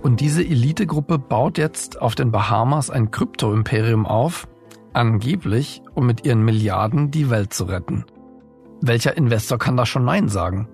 Und 0.01 0.21
diese 0.21 0.41
Elitegruppe 0.41 1.19
baut 1.19 1.57
jetzt 1.57 2.01
auf 2.01 2.15
den 2.15 2.31
Bahamas 2.31 2.89
ein 2.89 3.11
Krypto-Imperium 3.11 4.05
auf, 4.05 4.47
angeblich, 4.99 5.81
um 5.95 6.05
mit 6.05 6.25
ihren 6.25 6.43
Milliarden 6.43 7.09
die 7.09 7.29
Welt 7.29 7.53
zu 7.53 7.63
retten. 7.63 8.05
Welcher 8.81 9.15
Investor 9.15 9.57
kann 9.57 9.77
da 9.77 9.85
schon 9.85 10.03
Nein 10.03 10.27
sagen? 10.27 10.67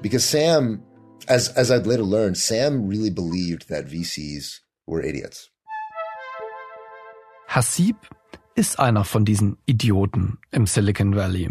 Because 0.00 0.26
Sam, 0.26 0.82
as, 1.26 1.54
as 1.56 1.70
I'd 1.70 1.86
later 1.86 2.04
learned, 2.04 2.38
Sam 2.38 2.88
really 2.88 3.10
believed 3.10 3.68
that 3.68 3.88
VCs 3.88 4.62
were 4.86 5.04
idiots. 5.04 5.50
Hassib 7.48 7.96
ist 8.54 8.78
einer 8.78 9.04
von 9.04 9.24
diesen 9.24 9.58
Idioten 9.66 10.38
im 10.50 10.66
Silicon 10.66 11.14
Valley. 11.14 11.50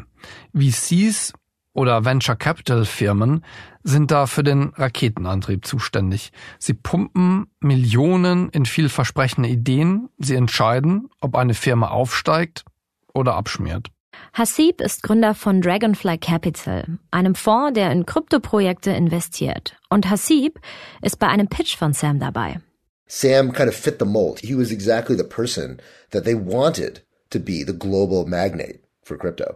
VCs 0.54 1.34
oder 1.80 2.04
Venture 2.04 2.36
Capital 2.36 2.84
Firmen 2.84 3.46
sind 3.84 4.12
da 4.12 4.28
für 4.28 4.44
den 4.44 4.74
Raketenantrieb 4.76 5.66
zuständig. 5.66 6.34
Sie 6.58 6.74
pumpen 6.74 7.48
Millionen 7.62 8.50
in 8.50 8.66
vielversprechende 8.66 9.48
Ideen. 9.48 10.10
Sie 10.18 10.36
entscheiden, 10.36 11.08
ob 11.22 11.38
eine 11.38 11.54
Firma 11.54 11.88
aufsteigt 11.88 12.66
oder 13.14 13.36
abschmiert. 13.36 13.88
Hassib 14.34 14.82
ist 14.82 15.04
Gründer 15.04 15.34
von 15.34 15.62
Dragonfly 15.62 16.18
Capital, 16.18 17.00
einem 17.12 17.34
Fonds, 17.34 17.76
der 17.76 17.94
in 17.94 18.06
Kryptoprojekte 18.06 18.92
investiert. 18.92 19.78
Und 19.88 20.10
Hassib 20.10 20.60
ist 21.02 21.18
bei 21.18 21.28
einem 21.28 21.48
Pitch 21.48 21.78
von 21.78 21.94
Sam 21.94 22.20
dabei. 22.20 22.60
Sam 23.08 23.54
kind 23.54 23.70
of 23.70 23.76
fit 23.76 24.00
the 24.00 24.06
mold. 24.06 24.40
He 24.42 24.54
was 24.54 24.72
exactly 24.72 25.16
the 25.16 25.24
person 25.24 25.82
that 26.12 26.26
they 26.26 26.36
wanted 26.36 27.06
to 27.30 27.40
be 27.40 27.64
the 27.66 27.74
global 27.74 28.26
magnate 28.26 28.82
for 29.02 29.18
crypto. 29.18 29.56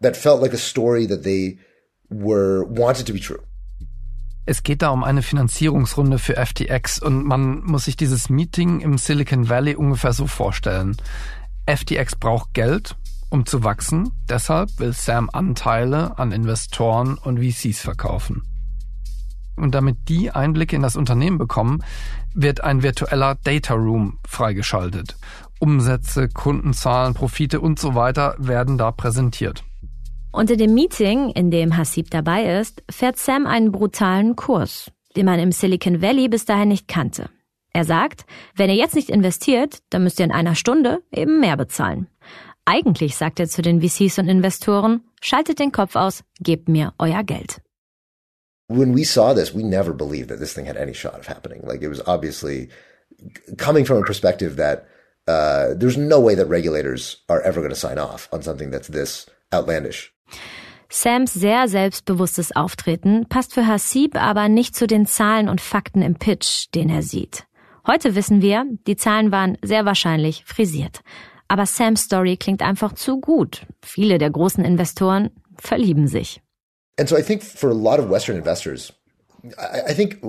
That 0.00 0.16
felt 0.16 0.42
like 0.42 0.52
a 0.52 0.58
story 0.58 1.06
that 1.08 1.22
they 1.22 1.58
were 2.10 2.64
wanted 2.68 3.06
to 3.06 3.12
be 3.12 3.20
true. 3.20 3.40
Es 4.46 4.62
geht 4.62 4.82
da 4.82 4.90
um 4.90 5.04
eine 5.04 5.22
Finanzierungsrunde 5.22 6.18
für 6.18 6.34
FTX 6.36 6.98
und 6.98 7.24
man 7.24 7.62
muss 7.64 7.86
sich 7.86 7.96
dieses 7.96 8.28
Meeting 8.28 8.80
im 8.80 8.98
Silicon 8.98 9.48
Valley 9.48 9.74
ungefähr 9.74 10.12
so 10.12 10.26
vorstellen. 10.26 10.96
FTX 11.66 12.16
braucht 12.16 12.52
Geld, 12.52 12.94
um 13.30 13.46
zu 13.46 13.64
wachsen, 13.64 14.12
deshalb 14.28 14.68
will 14.78 14.92
Sam 14.92 15.30
Anteile 15.32 16.18
an 16.18 16.30
Investoren 16.30 17.16
und 17.16 17.38
VCs 17.38 17.80
verkaufen. 17.80 18.42
Und 19.56 19.74
damit 19.74 20.08
die 20.08 20.30
Einblicke 20.30 20.76
in 20.76 20.82
das 20.82 20.96
Unternehmen 20.96 21.38
bekommen, 21.38 21.82
wird 22.34 22.62
ein 22.62 22.82
virtueller 22.82 23.36
Data 23.44 23.74
Room 23.74 24.18
freigeschaltet. 24.26 25.16
Umsätze, 25.58 26.28
Kundenzahlen, 26.28 27.14
Profite 27.14 27.60
und 27.60 27.78
so 27.78 27.94
weiter 27.94 28.34
werden 28.38 28.76
da 28.76 28.90
präsentiert. 28.90 29.64
In 30.38 30.46
dem 30.46 30.74
Meeting, 30.74 31.30
in 31.30 31.50
dem 31.50 31.76
Hassib 31.76 32.10
dabei 32.10 32.58
ist, 32.60 32.82
fährt 32.90 33.18
Sam 33.18 33.46
einen 33.46 33.72
brutalen 33.72 34.36
Kurs. 34.36 34.90
den 35.16 35.26
man 35.26 35.40
im 35.40 35.52
Silicon 35.52 36.02
Valley 36.02 36.28
bis 36.28 36.44
dahin 36.44 36.68
nicht 36.68 36.88
kannte. 36.88 37.28
Er 37.72 37.84
sagt, 37.84 38.24
wenn 38.54 38.70
ihr 38.70 38.76
jetzt 38.76 38.94
nicht 38.94 39.10
investiert, 39.10 39.78
dann 39.90 40.04
müsst 40.04 40.20
ihr 40.20 40.24
in 40.24 40.32
einer 40.32 40.54
Stunde 40.54 41.02
eben 41.12 41.40
mehr 41.40 41.56
bezahlen. 41.56 42.08
Eigentlich 42.64 43.16
sagt 43.16 43.40
er 43.40 43.48
zu 43.48 43.62
den 43.62 43.80
VCs 43.82 44.18
und 44.18 44.28
Investoren, 44.28 45.02
schaltet 45.20 45.58
den 45.58 45.72
Kopf 45.72 45.96
aus, 45.96 46.22
gebt 46.40 46.68
mir 46.68 46.94
euer 46.98 47.22
Geld. 47.24 47.60
When 48.68 48.96
we 48.96 49.04
saw 49.04 49.34
this, 49.34 49.54
we 49.54 49.62
never 49.62 49.92
believed 49.92 50.30
that 50.30 50.38
this 50.38 50.54
thing 50.54 50.66
had 50.66 50.76
any 50.76 50.94
shot 50.94 51.18
of 51.18 51.28
happening. 51.28 51.62
Like 51.66 51.82
it 51.82 51.90
was 51.90 52.00
obviously 52.06 52.70
coming 53.58 53.84
from 53.84 53.98
a 53.98 54.02
perspective 54.02 54.56
that 54.56 54.86
uh, 55.28 55.74
there's 55.76 55.98
no 55.98 56.18
way 56.18 56.34
that 56.34 56.48
regulators 56.48 57.22
are 57.28 57.42
ever 57.42 57.60
going 57.60 57.74
to 57.74 57.78
sign 57.78 57.98
off 57.98 58.28
on 58.32 58.42
something 58.42 58.70
that's 58.70 58.88
this 58.88 59.26
outlandish. 59.52 60.13
Sams 60.90 61.32
sehr 61.34 61.66
selbstbewusstes 61.66 62.54
Auftreten 62.54 63.26
passt 63.28 63.52
für 63.52 63.66
Hasib 63.66 64.16
aber 64.16 64.48
nicht 64.48 64.76
zu 64.76 64.86
den 64.86 65.06
Zahlen 65.06 65.48
und 65.48 65.60
Fakten 65.60 66.02
im 66.02 66.14
Pitch, 66.14 66.66
den 66.74 66.88
er 66.88 67.02
sieht. 67.02 67.44
Heute 67.86 68.14
wissen 68.14 68.40
wir, 68.40 68.64
die 68.86 68.96
Zahlen 68.96 69.32
waren 69.32 69.58
sehr 69.60 69.84
wahrscheinlich 69.84 70.44
frisiert. 70.46 71.00
Aber 71.48 71.66
Sams 71.66 72.02
Story 72.02 72.36
klingt 72.36 72.62
einfach 72.62 72.94
zu 72.94 73.20
gut. 73.20 73.66
Viele 73.82 74.18
der 74.18 74.30
großen 74.30 74.64
Investoren 74.64 75.30
verlieben 75.58 76.06
sich. 76.06 76.40
And 76.98 77.08
so 77.08 77.16
I 77.16 77.22
think 77.22 77.42
for 77.42 77.70
a 77.70 77.74
lot 77.74 77.98
of 77.98 78.08
Western 78.08 78.36
investors, 78.36 78.92
I, 79.44 79.90
I 79.90 79.94
think 79.94 80.20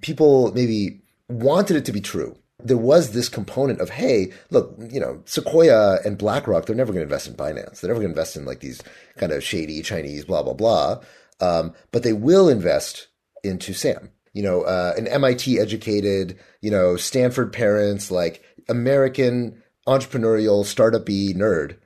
people 0.00 0.50
maybe 0.54 1.02
wanted 1.28 1.76
it 1.76 1.86
to 1.86 1.92
be 1.92 2.00
true. 2.00 2.34
There 2.62 2.76
was 2.76 3.12
this 3.12 3.28
component 3.28 3.80
of, 3.80 3.90
hey, 3.90 4.32
look, 4.50 4.74
you 4.90 4.98
know, 4.98 5.20
Sequoia 5.26 5.98
and 6.04 6.16
BlackRock, 6.16 6.66
they're 6.66 6.74
never 6.74 6.92
going 6.92 7.06
to 7.06 7.12
invest 7.12 7.28
in 7.28 7.34
Binance. 7.34 7.80
They're 7.80 7.88
never 7.88 8.00
going 8.00 8.12
to 8.12 8.18
invest 8.18 8.36
in 8.36 8.46
like 8.46 8.60
these 8.60 8.82
kind 9.18 9.32
of 9.32 9.44
shady 9.44 9.82
Chinese, 9.82 10.24
blah, 10.24 10.42
blah, 10.42 10.54
blah. 10.54 11.00
Um, 11.40 11.74
but 11.92 12.02
they 12.02 12.14
will 12.14 12.48
invest 12.48 13.08
into 13.44 13.74
Sam. 13.74 14.10
You 14.32 14.42
know, 14.42 14.62
uh, 14.62 14.94
an 14.96 15.06
MIT 15.06 15.58
educated, 15.58 16.38
you 16.60 16.70
know, 16.70 16.96
Stanford 16.96 17.52
parents, 17.52 18.10
like 18.10 18.42
American 18.68 19.62
entrepreneurial 19.86 20.64
startup-y 20.64 21.32
nerd 21.34 21.76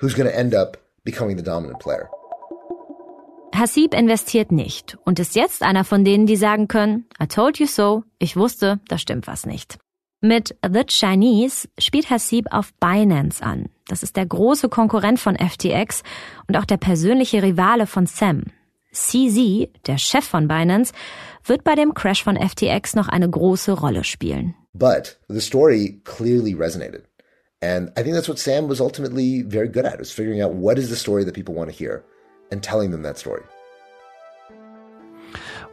who's 0.00 0.14
going 0.14 0.28
to 0.28 0.36
end 0.36 0.54
up 0.54 0.76
becoming 1.04 1.36
the 1.36 1.42
dominant 1.42 1.80
player. 1.80 2.08
Hasib 3.54 3.94
investiert 3.94 4.52
nicht 4.52 4.98
und 5.04 5.18
ist 5.18 5.34
jetzt 5.34 5.62
einer 5.62 5.84
von 5.84 6.04
denen, 6.04 6.26
die 6.26 6.36
sagen 6.36 6.68
können, 6.68 7.06
I 7.18 7.26
told 7.26 7.58
you 7.58 7.66
so, 7.66 8.04
ich 8.18 8.36
wusste, 8.36 8.80
da 8.88 8.98
stimmt 8.98 9.26
was 9.26 9.46
nicht. 9.46 9.78
Mit 10.22 10.56
The 10.66 10.84
Chinese 10.86 11.68
spielt 11.78 12.08
Hasib 12.08 12.46
auf 12.50 12.72
Binance 12.80 13.44
an. 13.44 13.68
Das 13.86 14.02
ist 14.02 14.16
der 14.16 14.24
große 14.24 14.70
Konkurrent 14.70 15.20
von 15.20 15.36
FTX 15.36 16.02
und 16.48 16.56
auch 16.56 16.64
der 16.64 16.78
persönliche 16.78 17.42
Rivale 17.42 17.86
von 17.86 18.06
Sam. 18.06 18.44
CZ, 18.92 19.68
der 19.86 19.98
Chef 19.98 20.24
von 20.24 20.48
Binance, 20.48 20.94
wird 21.44 21.64
bei 21.64 21.74
dem 21.74 21.92
Crash 21.92 22.24
von 22.24 22.36
FTX 22.36 22.94
noch 22.94 23.08
eine 23.08 23.28
große 23.28 23.72
Rolle 23.72 24.04
spielen. 24.04 24.54
But 24.72 25.18
the 25.28 25.40
story 25.40 26.00
clearly 26.04 26.54
resonated. 26.54 27.02
And 27.60 27.90
I 27.90 28.02
think 28.02 28.14
that's 28.14 28.28
what 28.28 28.38
Sam 28.38 28.68
was 28.68 28.80
ultimately 28.80 29.42
very 29.42 29.68
good 29.68 29.84
at, 29.84 30.00
is 30.00 30.10
figuring 30.10 30.40
out 30.42 30.54
what 30.54 30.78
is 30.78 30.88
the 30.88 30.96
story 30.96 31.24
that 31.24 31.34
people 31.34 31.54
want 31.54 31.70
to 31.70 31.76
hear 31.76 32.04
and 32.50 32.62
telling 32.62 32.90
them 32.90 33.02
that 33.02 33.18
story. 33.18 33.42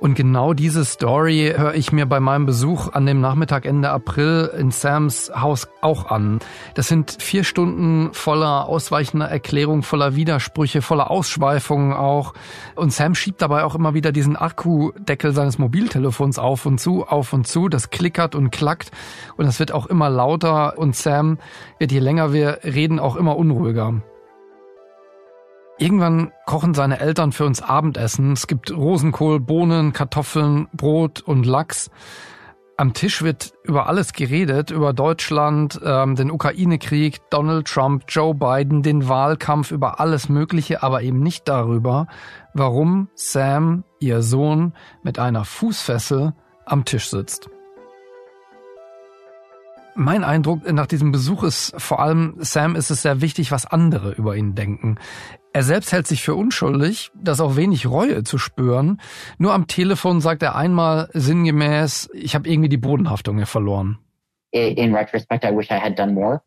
Und 0.04 0.16
genau 0.16 0.52
diese 0.54 0.84
Story 0.84 1.54
höre 1.56 1.76
ich 1.76 1.94
mir 1.94 2.06
bei 2.06 2.20
meinem 2.20 2.46
Besuch 2.46 2.92
an 2.92 3.06
dem 3.06 3.22
Nachmittag 3.22 3.66
Ende 3.66 3.90
April 3.90 4.52
in 4.60 4.70
Sams 4.70 5.32
Haus 5.34 5.70
auch 5.80 6.12
an. 6.12 6.40
Das 6.74 6.90
sind 6.90 7.16
vier 7.22 7.46
Stunden 7.46 8.10
voller 8.12 8.68
ausweichender 8.68 9.28
Erklärung, 9.28 9.82
voller 9.82 10.14
Widersprüche, 10.14 10.82
voller 10.82 11.10
Ausschweifungen 11.10 11.94
auch. 11.94 12.34
Und 12.76 12.92
Sam 12.92 13.16
schiebt 13.16 13.42
dabei 13.42 13.64
auch 13.64 13.76
immer 13.76 13.94
wieder 13.94 14.12
diesen 14.12 14.36
Akkudeckel 14.36 15.32
seines 15.32 15.58
Mobiltelefons 15.58 16.38
auf 16.38 16.66
und 16.66 16.82
zu, 16.82 17.06
auf 17.08 17.32
und 17.32 17.48
zu. 17.48 17.70
Das 17.70 17.90
klickert 17.90 18.36
und 18.36 18.52
klackt 18.52 18.92
und 19.38 19.46
es 19.46 19.58
wird 19.60 19.72
auch 19.72 19.86
immer 19.86 20.10
lauter 20.10 20.78
und 20.78 20.98
Sam 20.98 21.38
wird 21.80 21.94
je 21.94 22.00
länger 22.00 22.34
wir 22.34 22.60
reden 22.66 23.00
auch 23.00 23.16
immer 23.16 23.38
unruhiger. 23.38 24.02
Irgendwann 25.84 26.32
kochen 26.46 26.74
seine 26.74 27.02
Eltern 27.02 27.34
für 27.34 27.46
uns 27.46 27.62
Abendessen. 27.62 28.32
Es 28.32 28.48
gibt 28.48 28.72
Rosenkohl, 28.72 29.42
Bohnen, 29.42 29.92
Kartoffeln, 29.92 30.70
Brot 30.72 31.20
und 31.20 31.46
Lachs. 31.46 31.92
Am 32.78 32.94
Tisch 32.94 33.22
wird 33.22 33.52
über 33.66 33.88
alles 33.88 34.14
geredet, 34.14 34.72
über 34.72 34.94
Deutschland, 34.94 35.82
ähm, 35.84 36.16
den 36.16 36.32
Ukraine-Krieg, 36.32 37.20
Donald 37.30 37.68
Trump, 37.68 38.06
Joe 38.08 38.34
Biden, 38.34 38.82
den 38.82 39.10
Wahlkampf, 39.10 39.72
über 39.72 40.00
alles 40.00 40.30
Mögliche, 40.30 40.84
aber 40.84 41.02
eben 41.02 41.20
nicht 41.20 41.50
darüber, 41.50 42.08
warum 42.54 43.10
Sam, 43.16 43.84
ihr 44.00 44.22
Sohn, 44.22 44.72
mit 45.04 45.20
einer 45.20 45.44
Fußfessel 45.44 46.32
am 46.66 46.86
Tisch 46.86 47.10
sitzt. 47.10 47.50
Mein 49.96 50.24
Eindruck 50.24 50.72
nach 50.72 50.88
diesem 50.88 51.12
Besuch 51.12 51.44
ist 51.44 51.74
vor 51.80 52.00
allem, 52.00 52.36
Sam 52.40 52.76
ist 52.76 52.90
es 52.90 53.04
sehr 53.04 53.22
wichtig, 53.22 53.52
was 53.52 53.66
andere 53.66 54.12
über 54.14 54.36
ihn 54.36 54.56
denken. 54.56 54.98
Er 55.54 55.62
selbst 55.62 55.92
hält 55.92 56.08
sich 56.08 56.24
für 56.24 56.34
unschuldig, 56.34 57.12
das 57.14 57.40
auch 57.40 57.56
wenig 57.56 57.86
Reue 57.86 58.24
zu 58.24 58.40
spüren. 58.40 59.00
Nur 59.38 59.54
am 59.54 59.68
Telefon 59.68 60.20
sagt 60.20 60.42
er 60.42 60.56
einmal 60.56 61.10
sinngemäß, 61.14 62.10
ich 62.14 62.34
habe 62.34 62.50
irgendwie 62.50 62.70
die 62.70 62.78
Bodenhaftung 62.78 63.38
hier 63.38 63.46
verloren. 63.46 64.00
In 64.52 64.96
retrospect, 64.96 65.44
I 65.44 65.56
wish 65.56 65.70
I 65.70 65.80
had 65.80 65.98
done 65.98 66.14
more. 66.14 66.42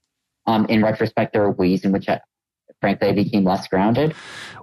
Um, 0.46 0.64
in 0.66 0.85
retrospect, 0.85 1.32
there 1.32 1.44
are 1.44 1.56
ways 1.56 1.85
in 1.85 1.92
which 1.92 2.09
I, 2.09 2.20
frankly, 2.80 3.09
I 3.09 3.12
became 3.12 3.44
less 3.48 3.68
grounded. 3.68 4.14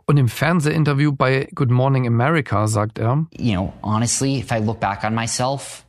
Und 0.05 0.17
im 0.17 0.27
Fernsehinterview 0.27 1.13
bei 1.13 1.47
Good 1.55 1.71
Morning 1.71 2.07
America 2.07 2.67
sagt 2.67 2.99
er, 2.99 3.25
You 3.37 3.53
know, 3.53 3.73
honestly, 3.81 4.39
if 4.39 4.51
I 4.51 4.59
look 4.59 4.79
back 4.79 5.03
on 5.03 5.15
myself, 5.15 5.85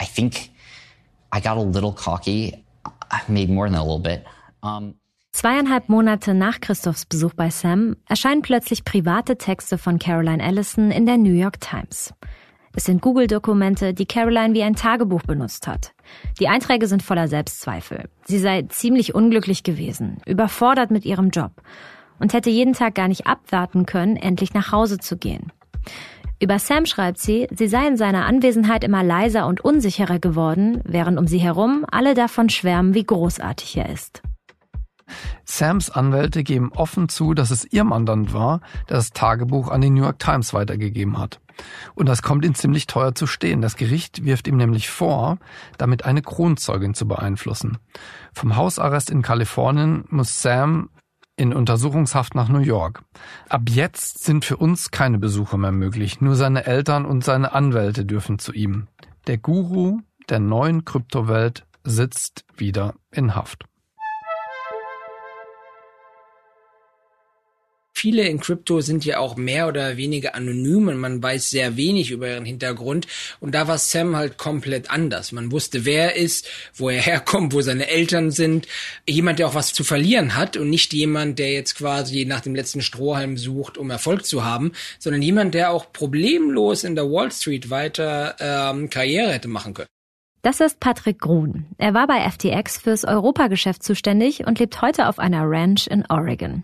I 0.00 0.04
think 0.04 0.50
I 1.36 1.40
got 1.40 1.58
a 1.58 1.60
little 1.60 1.92
cocky, 1.92 2.64
maybe 3.28 3.52
more 3.52 3.68
than 3.68 3.78
a 3.78 3.82
little 3.82 4.00
bit. 4.00 4.24
Um, 4.62 4.94
Zweieinhalb 5.32 5.90
Monate 5.90 6.32
nach 6.32 6.62
Christophs 6.62 7.04
Besuch 7.04 7.34
bei 7.34 7.50
Sam 7.50 7.96
erscheinen 8.08 8.40
plötzlich 8.40 8.86
private 8.86 9.36
Texte 9.36 9.76
von 9.76 9.98
Caroline 9.98 10.42
Ellison 10.42 10.90
in 10.90 11.04
der 11.04 11.18
New 11.18 11.34
York 11.34 11.60
Times. 11.60 12.14
Es 12.74 12.84
sind 12.84 13.02
Google-Dokumente, 13.02 13.92
die 13.92 14.06
Caroline 14.06 14.54
wie 14.54 14.62
ein 14.62 14.76
Tagebuch 14.76 15.22
benutzt 15.24 15.66
hat. 15.66 15.92
Die 16.40 16.48
Einträge 16.48 16.86
sind 16.86 17.02
voller 17.02 17.28
Selbstzweifel. 17.28 18.08
Sie 18.24 18.38
sei 18.38 18.62
ziemlich 18.62 19.14
unglücklich 19.14 19.62
gewesen, 19.62 20.22
überfordert 20.24 20.90
mit 20.90 21.04
ihrem 21.04 21.28
Job 21.28 21.52
und 22.18 22.32
hätte 22.32 22.48
jeden 22.48 22.72
Tag 22.72 22.94
gar 22.94 23.08
nicht 23.08 23.26
abwarten 23.26 23.84
können, 23.84 24.16
endlich 24.16 24.54
nach 24.54 24.72
Hause 24.72 24.96
zu 24.96 25.18
gehen. 25.18 25.52
Über 26.38 26.58
Sam 26.58 26.84
schreibt 26.84 27.18
sie, 27.18 27.48
sie 27.50 27.66
sei 27.66 27.86
in 27.88 27.96
seiner 27.96 28.26
Anwesenheit 28.26 28.84
immer 28.84 29.02
leiser 29.02 29.46
und 29.46 29.62
unsicherer 29.62 30.18
geworden, 30.18 30.82
während 30.84 31.18
um 31.18 31.26
sie 31.26 31.38
herum 31.38 31.86
alle 31.90 32.14
davon 32.14 32.50
schwärmen, 32.50 32.92
wie 32.92 33.04
großartig 33.04 33.78
er 33.78 33.88
ist. 33.88 34.22
Sams 35.44 35.88
Anwälte 35.88 36.42
geben 36.42 36.72
offen 36.74 37.08
zu, 37.08 37.32
dass 37.32 37.50
es 37.50 37.64
ihr 37.72 37.84
Mandant 37.84 38.34
war, 38.34 38.60
der 38.88 38.96
das 38.96 39.10
Tagebuch 39.10 39.70
an 39.70 39.80
die 39.80 39.90
New 39.90 40.02
York 40.02 40.18
Times 40.18 40.52
weitergegeben 40.52 41.18
hat. 41.18 41.40
Und 41.94 42.06
das 42.06 42.22
kommt 42.22 42.44
ihm 42.44 42.54
ziemlich 42.54 42.86
teuer 42.86 43.14
zu 43.14 43.26
stehen. 43.26 43.62
Das 43.62 43.76
Gericht 43.76 44.24
wirft 44.24 44.46
ihm 44.46 44.56
nämlich 44.56 44.90
vor, 44.90 45.38
damit 45.78 46.04
eine 46.04 46.20
Kronzeugin 46.20 46.92
zu 46.92 47.08
beeinflussen. 47.08 47.78
Vom 48.34 48.56
Hausarrest 48.56 49.10
in 49.10 49.22
Kalifornien 49.22 50.04
muss 50.10 50.42
Sam 50.42 50.90
in 51.36 51.52
Untersuchungshaft 51.52 52.34
nach 52.34 52.48
New 52.48 52.60
York. 52.60 53.02
Ab 53.48 53.62
jetzt 53.68 54.24
sind 54.24 54.44
für 54.44 54.56
uns 54.56 54.90
keine 54.90 55.18
Besuche 55.18 55.58
mehr 55.58 55.72
möglich. 55.72 56.20
Nur 56.20 56.34
seine 56.34 56.66
Eltern 56.66 57.04
und 57.04 57.24
seine 57.24 57.52
Anwälte 57.52 58.04
dürfen 58.04 58.38
zu 58.38 58.52
ihm. 58.52 58.88
Der 59.26 59.38
Guru 59.38 60.00
der 60.28 60.40
neuen 60.40 60.84
Kryptowelt 60.84 61.66
sitzt 61.84 62.44
wieder 62.56 62.94
in 63.12 63.34
Haft. 63.34 63.64
Viele 67.98 68.28
in 68.28 68.40
Krypto 68.40 68.82
sind 68.82 69.06
ja 69.06 69.20
auch 69.20 69.36
mehr 69.36 69.68
oder 69.68 69.96
weniger 69.96 70.34
anonym 70.34 70.88
und 70.88 70.98
man 70.98 71.22
weiß 71.22 71.48
sehr 71.48 71.78
wenig 71.78 72.10
über 72.10 72.28
ihren 72.28 72.44
Hintergrund. 72.44 73.06
Und 73.40 73.54
da 73.54 73.68
war 73.68 73.78
Sam 73.78 74.14
halt 74.16 74.36
komplett 74.36 74.90
anders. 74.90 75.32
Man 75.32 75.50
wusste, 75.50 75.86
wer 75.86 76.14
er 76.14 76.16
ist, 76.22 76.46
wo 76.74 76.90
er 76.90 77.00
herkommt, 77.00 77.54
wo 77.54 77.62
seine 77.62 77.88
Eltern 77.88 78.30
sind. 78.30 78.68
Jemand, 79.08 79.38
der 79.38 79.48
auch 79.48 79.54
was 79.54 79.72
zu 79.72 79.82
verlieren 79.82 80.36
hat 80.36 80.58
und 80.58 80.68
nicht 80.68 80.92
jemand, 80.92 81.38
der 81.38 81.52
jetzt 81.52 81.74
quasi 81.74 82.26
nach 82.26 82.42
dem 82.42 82.54
letzten 82.54 82.82
Strohhalm 82.82 83.38
sucht, 83.38 83.78
um 83.78 83.88
Erfolg 83.88 84.26
zu 84.26 84.44
haben, 84.44 84.72
sondern 84.98 85.22
jemand, 85.22 85.54
der 85.54 85.70
auch 85.70 85.90
problemlos 85.90 86.84
in 86.84 86.96
der 86.96 87.10
Wall 87.10 87.32
Street 87.32 87.70
weiter 87.70 88.36
ähm, 88.40 88.90
Karriere 88.90 89.32
hätte 89.32 89.48
machen 89.48 89.72
können. 89.72 89.88
Das 90.42 90.60
ist 90.60 90.80
Patrick 90.80 91.20
Grun. 91.20 91.64
Er 91.78 91.94
war 91.94 92.06
bei 92.06 92.30
FTX 92.30 92.76
fürs 92.76 93.06
Europageschäft 93.06 93.82
zuständig 93.82 94.46
und 94.46 94.58
lebt 94.58 94.82
heute 94.82 95.08
auf 95.08 95.18
einer 95.18 95.44
Ranch 95.48 95.86
in 95.86 96.04
Oregon. 96.10 96.62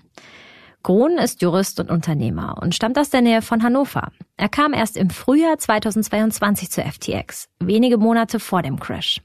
Grohn 0.82 1.18
ist 1.18 1.42
Jurist 1.42 1.78
und 1.78 1.90
Unternehmer 1.90 2.58
und 2.60 2.74
stammt 2.74 2.98
aus 2.98 3.10
der 3.10 3.20
Nähe 3.20 3.40
von 3.40 3.62
Hannover. 3.62 4.10
Er 4.36 4.48
kam 4.48 4.72
erst 4.72 4.96
im 4.96 5.10
Frühjahr 5.10 5.56
2022 5.56 6.70
zu 6.70 6.82
FTX, 6.82 7.48
wenige 7.60 7.98
Monate 7.98 8.40
vor 8.40 8.62
dem 8.62 8.80
Crash. 8.80 9.20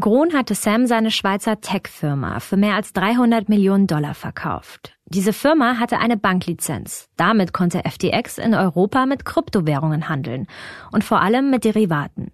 Grun 0.00 0.32
hatte 0.32 0.54
Sam 0.54 0.86
seine 0.86 1.10
Schweizer 1.10 1.60
Tech-Firma 1.60 2.40
für 2.40 2.56
mehr 2.56 2.74
als 2.74 2.92
300 2.94 3.48
Millionen 3.48 3.86
Dollar 3.86 4.14
verkauft. 4.14 4.96
Diese 5.04 5.32
Firma 5.32 5.78
hatte 5.78 5.98
eine 5.98 6.16
Banklizenz. 6.16 7.08
Damit 7.16 7.52
konnte 7.52 7.82
FTX 7.88 8.38
in 8.38 8.54
Europa 8.54 9.06
mit 9.06 9.24
Kryptowährungen 9.24 10.08
handeln 10.08 10.46
und 10.90 11.04
vor 11.04 11.20
allem 11.20 11.50
mit 11.50 11.64
Derivaten. 11.64 12.32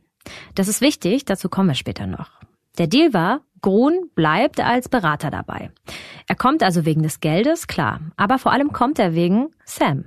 Das 0.55 0.69
ist 0.69 0.81
wichtig, 0.81 1.25
dazu 1.25 1.49
kommen 1.49 1.69
wir 1.69 1.75
später 1.75 2.07
noch. 2.07 2.31
Der 2.79 2.87
Deal 2.87 3.13
war, 3.15 3.41
Grun 3.63 4.11
bleibt 4.15 4.61
als 4.61 4.89
Berater 4.89 5.31
dabei. 5.31 5.71
Er 6.29 6.35
kommt 6.35 6.63
also 6.63 6.85
wegen 6.85 7.03
des 7.03 7.21
Geldes, 7.21 7.67
klar, 7.67 8.01
aber 8.17 8.39
vor 8.39 8.53
allem 8.53 8.73
kommt 8.73 8.99
er 8.99 9.15
wegen 9.15 9.49
Sam. 9.65 10.05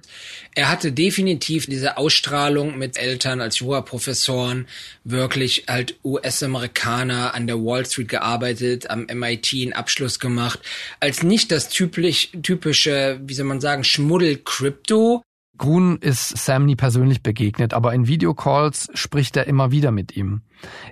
Er 0.53 0.69
hatte 0.69 0.91
definitiv 0.91 1.65
diese 1.65 1.97
Ausstrahlung 1.97 2.77
mit 2.77 2.97
Eltern 2.97 3.41
als 3.41 3.59
Jura-Professoren, 3.59 4.67
wirklich 5.03 5.65
halt 5.67 5.97
US-Amerikaner 6.03 7.33
an 7.33 7.47
der 7.47 7.57
Wall 7.57 7.85
Street 7.85 8.09
gearbeitet, 8.09 8.89
am 8.89 9.07
MIT 9.11 9.53
einen 9.53 9.73
Abschluss 9.73 10.19
gemacht, 10.19 10.59
als 10.99 11.23
nicht 11.23 11.51
das 11.51 11.69
typisch, 11.69 12.29
typische, 12.43 13.19
wie 13.23 13.33
soll 13.33 13.45
man 13.45 13.61
sagen, 13.61 13.83
Schmuddel-Krypto, 13.83 15.23
Grun 15.59 15.97
ist 15.97 16.37
Sam 16.37 16.65
nie 16.65 16.75
persönlich 16.75 17.21
begegnet, 17.21 17.75
aber 17.75 17.93
in 17.93 18.07
Videocalls 18.07 18.89
spricht 18.95 19.37
er 19.37 19.45
immer 19.45 19.69
wieder 19.69 19.91
mit 19.91 20.17
ihm. 20.17 20.41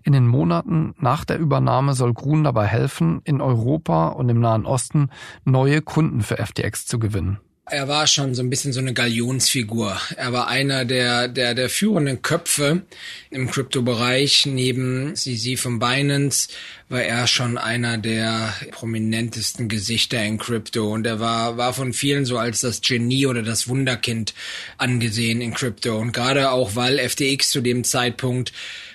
In 0.04 0.14
den 0.14 0.28
Monaten 0.28 0.94
nach 1.00 1.26
der 1.26 1.40
Übernahme 1.40 1.94
soll 1.94 2.14
Grun 2.14 2.44
dabei 2.44 2.68
helfen, 2.68 3.22
in 3.24 3.42
Europa 3.42 4.10
und 4.10 4.30
im 4.30 4.40
Nahen 4.40 4.66
Osten 4.66 5.10
neue 5.46 5.82
Kunden 5.82 6.22
für 6.22 6.38
FTX 6.38 6.86
zu 6.86 7.00
gewinnen. 7.00 7.40
Er 7.70 7.90
war 7.90 8.08
schon 8.08 8.34
so 8.34 8.42
ein 8.42 8.50
bisschen 8.50 8.72
so 8.72 8.80
eine 8.80 8.94
Galionsfigur. 8.94 10.00
Er 10.16 10.32
war 10.32 10.48
einer 10.48 10.86
der, 10.86 11.28
der, 11.28 11.54
der 11.54 11.70
führenden 11.70 12.22
Köpfe 12.22 12.84
im 13.30 13.52
Kryptobereich. 13.52 14.46
Neben 14.46 15.14
CZ 15.18 15.60
von 15.60 15.78
Binance 15.78 16.48
war 16.88 17.02
er 17.02 17.28
schon 17.28 17.58
einer 17.58 17.98
der 17.98 18.54
prominentesten 18.72 19.68
Gesichter 19.68 20.24
in 20.24 20.38
Krypto. 20.38 20.94
Und 20.94 21.06
er 21.06 21.20
war, 21.20 21.58
war 21.58 21.74
von 21.74 21.92
vielen 21.92 22.24
so 22.24 22.38
als 22.38 22.62
das 22.62 22.80
Genie 22.80 23.26
oder 23.26 23.44
das 23.44 23.68
Wunderkind 23.68 24.34
angesehen 24.78 25.42
in 25.42 25.54
Krypto. 25.54 25.98
Und 25.98 26.14
gerade 26.14 26.52
auch, 26.52 26.78
weil 26.78 27.00
FTX 27.00 27.50
zu 27.50 27.60
dem 27.60 27.84
Zeitpunkt 27.84 28.54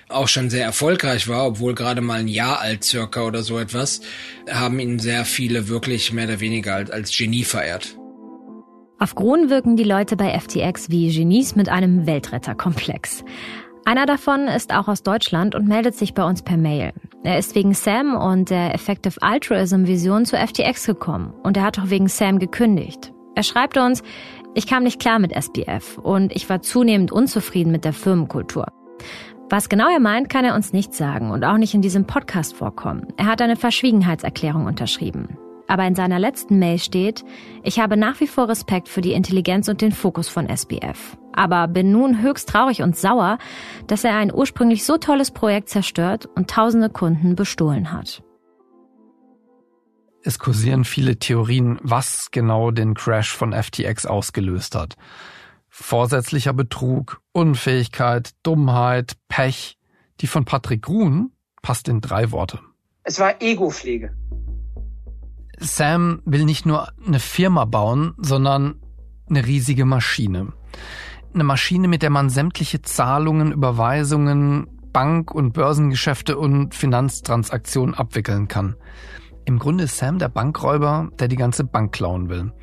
auch 0.09 0.27
schon 0.27 0.49
sehr 0.49 0.65
erfolgreich 0.65 1.27
war, 1.27 1.45
obwohl 1.45 1.75
gerade 1.75 2.01
mal 2.01 2.21
ein 2.21 2.27
Jahr 2.27 2.59
alt 2.59 2.83
circa 2.83 3.21
oder 3.21 3.43
so 3.43 3.59
etwas, 3.59 4.01
haben 4.49 4.79
ihn 4.79 4.97
sehr 4.97 5.25
viele 5.25 5.67
wirklich 5.67 6.11
mehr 6.11 6.25
oder 6.25 6.39
weniger 6.39 6.73
als, 6.73 6.89
als 6.89 7.15
Genie 7.15 7.43
verehrt. 7.43 7.95
Auf 9.03 9.15
Grun 9.15 9.49
wirken 9.49 9.75
die 9.75 9.83
Leute 9.83 10.15
bei 10.15 10.39
FTX 10.39 10.89
wie 10.89 11.13
Genies 11.13 11.57
mit 11.57 11.67
einem 11.67 12.07
Weltretterkomplex. 12.07 13.25
Einer 13.83 14.05
davon 14.05 14.47
ist 14.47 14.73
auch 14.73 14.87
aus 14.87 15.03
Deutschland 15.03 15.55
und 15.55 15.67
meldet 15.67 15.93
sich 15.95 16.13
bei 16.13 16.23
uns 16.23 16.41
per 16.41 16.55
Mail. 16.55 16.93
Er 17.21 17.37
ist 17.37 17.53
wegen 17.53 17.73
Sam 17.73 18.15
und 18.15 18.49
der 18.49 18.73
Effective 18.73 19.21
Altruism 19.21 19.87
Vision 19.87 20.23
zu 20.23 20.37
FTX 20.37 20.85
gekommen 20.85 21.33
und 21.43 21.57
er 21.57 21.63
hat 21.63 21.79
auch 21.79 21.89
wegen 21.89 22.07
Sam 22.07 22.39
gekündigt. 22.39 23.11
Er 23.35 23.43
schreibt 23.43 23.75
uns, 23.75 24.03
ich 24.55 24.67
kam 24.67 24.83
nicht 24.83 25.01
klar 25.01 25.19
mit 25.19 25.33
SBF 25.33 25.97
und 25.97 26.33
ich 26.33 26.49
war 26.49 26.61
zunehmend 26.61 27.11
unzufrieden 27.11 27.73
mit 27.73 27.83
der 27.83 27.91
Firmenkultur. 27.91 28.67
Was 29.49 29.67
genau 29.67 29.89
er 29.91 29.99
meint, 29.99 30.29
kann 30.29 30.45
er 30.45 30.55
uns 30.55 30.71
nicht 30.71 30.93
sagen 30.93 31.29
und 31.29 31.43
auch 31.43 31.57
nicht 31.57 31.73
in 31.73 31.81
diesem 31.81 32.07
Podcast 32.07 32.55
vorkommen. 32.55 33.07
Er 33.17 33.25
hat 33.25 33.41
eine 33.41 33.57
Verschwiegenheitserklärung 33.57 34.65
unterschrieben. 34.65 35.37
Aber 35.73 35.87
in 35.87 35.95
seiner 35.95 36.19
letzten 36.19 36.59
Mail 36.59 36.77
steht, 36.77 37.25
ich 37.63 37.79
habe 37.79 37.97
nach 37.97 38.19
wie 38.19 38.27
vor 38.27 38.47
Respekt 38.47 38.87
für 38.87 39.01
die 39.01 39.13
Intelligenz 39.13 39.67
und 39.69 39.81
den 39.81 39.91
Fokus 39.91 40.29
von 40.29 40.47
SBF. 40.47 41.17
Aber 41.31 41.67
bin 41.67 41.91
nun 41.91 42.21
höchst 42.21 42.47
traurig 42.47 42.83
und 42.83 42.95
sauer, 42.95 43.39
dass 43.87 44.03
er 44.03 44.15
ein 44.17 44.31
ursprünglich 44.31 44.85
so 44.85 44.99
tolles 44.99 45.31
Projekt 45.31 45.69
zerstört 45.69 46.27
und 46.35 46.47
tausende 46.47 46.91
Kunden 46.91 47.35
bestohlen 47.35 47.91
hat. 47.91 48.21
Es 50.21 50.37
kursieren 50.37 50.83
viele 50.83 51.17
Theorien, 51.17 51.79
was 51.81 52.29
genau 52.29 52.69
den 52.69 52.93
Crash 52.93 53.35
von 53.35 53.51
FTX 53.51 54.05
ausgelöst 54.05 54.75
hat. 54.75 54.93
Vorsätzlicher 55.69 56.53
Betrug, 56.53 57.19
Unfähigkeit, 57.31 58.29
Dummheit, 58.43 59.13
Pech. 59.27 59.79
Die 60.21 60.27
von 60.27 60.45
Patrick 60.45 60.83
Grun 60.83 61.31
passt 61.63 61.87
in 61.87 61.99
drei 61.99 62.29
Worte. 62.29 62.59
Es 63.05 63.19
war 63.19 63.41
Ego-Pflege. 63.41 64.15
Sam 65.59 66.21
will 66.25 66.45
nicht 66.45 66.65
nur 66.65 66.89
eine 67.05 67.19
Firma 67.19 67.65
bauen, 67.65 68.13
sondern 68.17 68.75
eine 69.29 69.45
riesige 69.45 69.85
Maschine. 69.85 70.53
Eine 71.33 71.43
Maschine, 71.43 71.87
mit 71.87 72.01
der 72.01 72.09
man 72.09 72.29
sämtliche 72.29 72.81
Zahlungen, 72.81 73.51
Überweisungen, 73.51 74.67
Bank- 74.91 75.31
und 75.33 75.53
Börsengeschäfte 75.53 76.37
und 76.37 76.75
Finanztransaktionen 76.75 77.95
abwickeln 77.95 78.47
kann. 78.47 78.75
Im 79.45 79.59
Grunde 79.59 79.85
ist 79.85 79.97
Sam 79.97 80.19
der 80.19 80.29
Bankräuber, 80.29 81.09
der 81.19 81.27
die 81.27 81.35
ganze 81.35 81.63
Bank 81.63 81.91
klauen 81.91 82.29
will. 82.29 82.53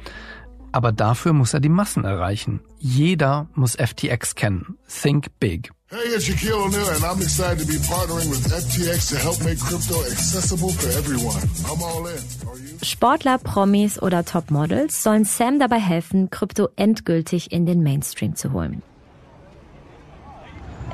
Aber 0.72 0.92
dafür 0.92 1.32
muss 1.32 1.52
er 1.52 1.60
die 1.60 1.68
Massen 1.68 2.04
erreichen. 2.04 2.60
Jeder 2.78 3.48
muss 3.54 3.74
FTX 3.74 4.36
kennen. 4.36 4.78
Think 4.86 5.26
big. 5.40 5.72
Hey, 5.88 6.14
it's 6.14 6.24
Shaquille 6.24 6.54
O'Neal, 6.54 6.88
and 6.90 7.04
I'm 7.04 7.20
excited 7.20 7.58
to 7.58 7.66
be 7.66 7.78
partnering 7.78 8.30
with 8.30 8.46
FTX 8.46 9.08
to 9.10 9.18
help 9.18 9.42
make 9.42 9.58
crypto 9.58 10.00
accessible 10.04 10.70
for 10.70 10.88
everyone. 10.96 11.42
I'm 11.66 11.82
all 11.82 12.06
in. 12.06 12.69
Sportler, 12.82 13.38
Promis 13.38 14.00
oder 14.00 14.24
Topmodels 14.24 15.02
sollen 15.02 15.24
Sam 15.24 15.58
dabei 15.58 15.78
helfen, 15.78 16.30
Krypto 16.30 16.68
endgültig 16.76 17.52
in 17.52 17.66
den 17.66 17.82
Mainstream 17.82 18.34
zu 18.36 18.52
holen. 18.52 18.82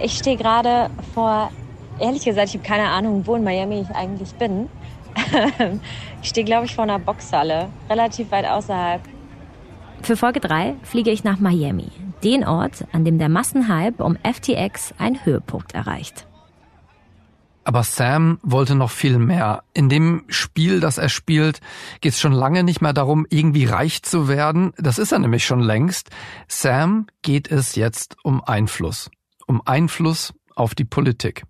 Ich 0.01 0.13
stehe 0.13 0.37
gerade 0.37 0.91
vor, 1.15 1.51
ehrlich 2.01 2.25
gesagt, 2.25 2.49
ich 2.49 2.55
habe 2.55 2.67
keine 2.67 2.89
Ahnung, 2.89 3.27
wo 3.27 3.37
in 3.37 3.45
Miami 3.45 3.81
ich 3.81 3.97
eigentlich 3.97 4.33
bin. 4.35 4.69
ich 6.23 6.29
stehe, 6.29 6.45
glaube 6.45 6.67
ich, 6.67 6.75
vor 6.75 6.85
einer 6.85 6.99
Boxhalle, 6.99 7.69
relativ 7.89 8.31
weit 8.31 8.47
außerhalb. 8.47 9.01
Für 10.03 10.17
Folge 10.17 10.41
3 10.41 10.75
fliege 10.83 11.11
ich 11.11 11.25
nach 11.25 11.39
Miami, 11.39 11.89
den 12.23 12.45
Ort, 12.47 12.85
an 12.93 13.05
dem 13.05 13.19
der 13.19 13.29
Massenhype 13.29 14.03
um 14.03 14.17
FTX 14.23 14.93
einen 14.99 15.25
Höhepunkt 15.25 15.75
erreicht. 15.75 16.26
Aber 17.67 17.83
Sam 17.83 18.39
wollte 18.45 18.77
noch 18.77 18.93
viel 18.93 19.19
mehr. 19.19 19.65
In 19.75 19.89
dem 19.89 20.23
Spiel, 20.29 20.79
das 20.79 20.99
er 20.99 21.09
spielt, 21.09 21.61
geht 22.01 22.13
es 22.13 22.21
schon 22.21 22.31
lange 22.31 22.63
nicht 22.63 22.81
mehr 22.81 22.93
darum, 22.93 23.27
irgendwie 23.29 23.65
reich 23.65 24.05
zu 24.05 24.29
werden. 24.29 24.73
Das 24.79 25.01
ist 25.01 25.11
er 25.11 25.19
nämlich 25.19 25.45
schon 25.45 25.59
längst. 25.59 26.11
Sam 26.47 27.09
geht 27.23 27.51
es 27.51 27.75
jetzt 27.75 28.19
um 28.23 28.41
Einfluss. 28.41 29.11
Um 29.49 29.63
Einfluss 29.65 30.33
auf 30.55 30.77
die 30.77 30.85
Politik. 30.85 31.43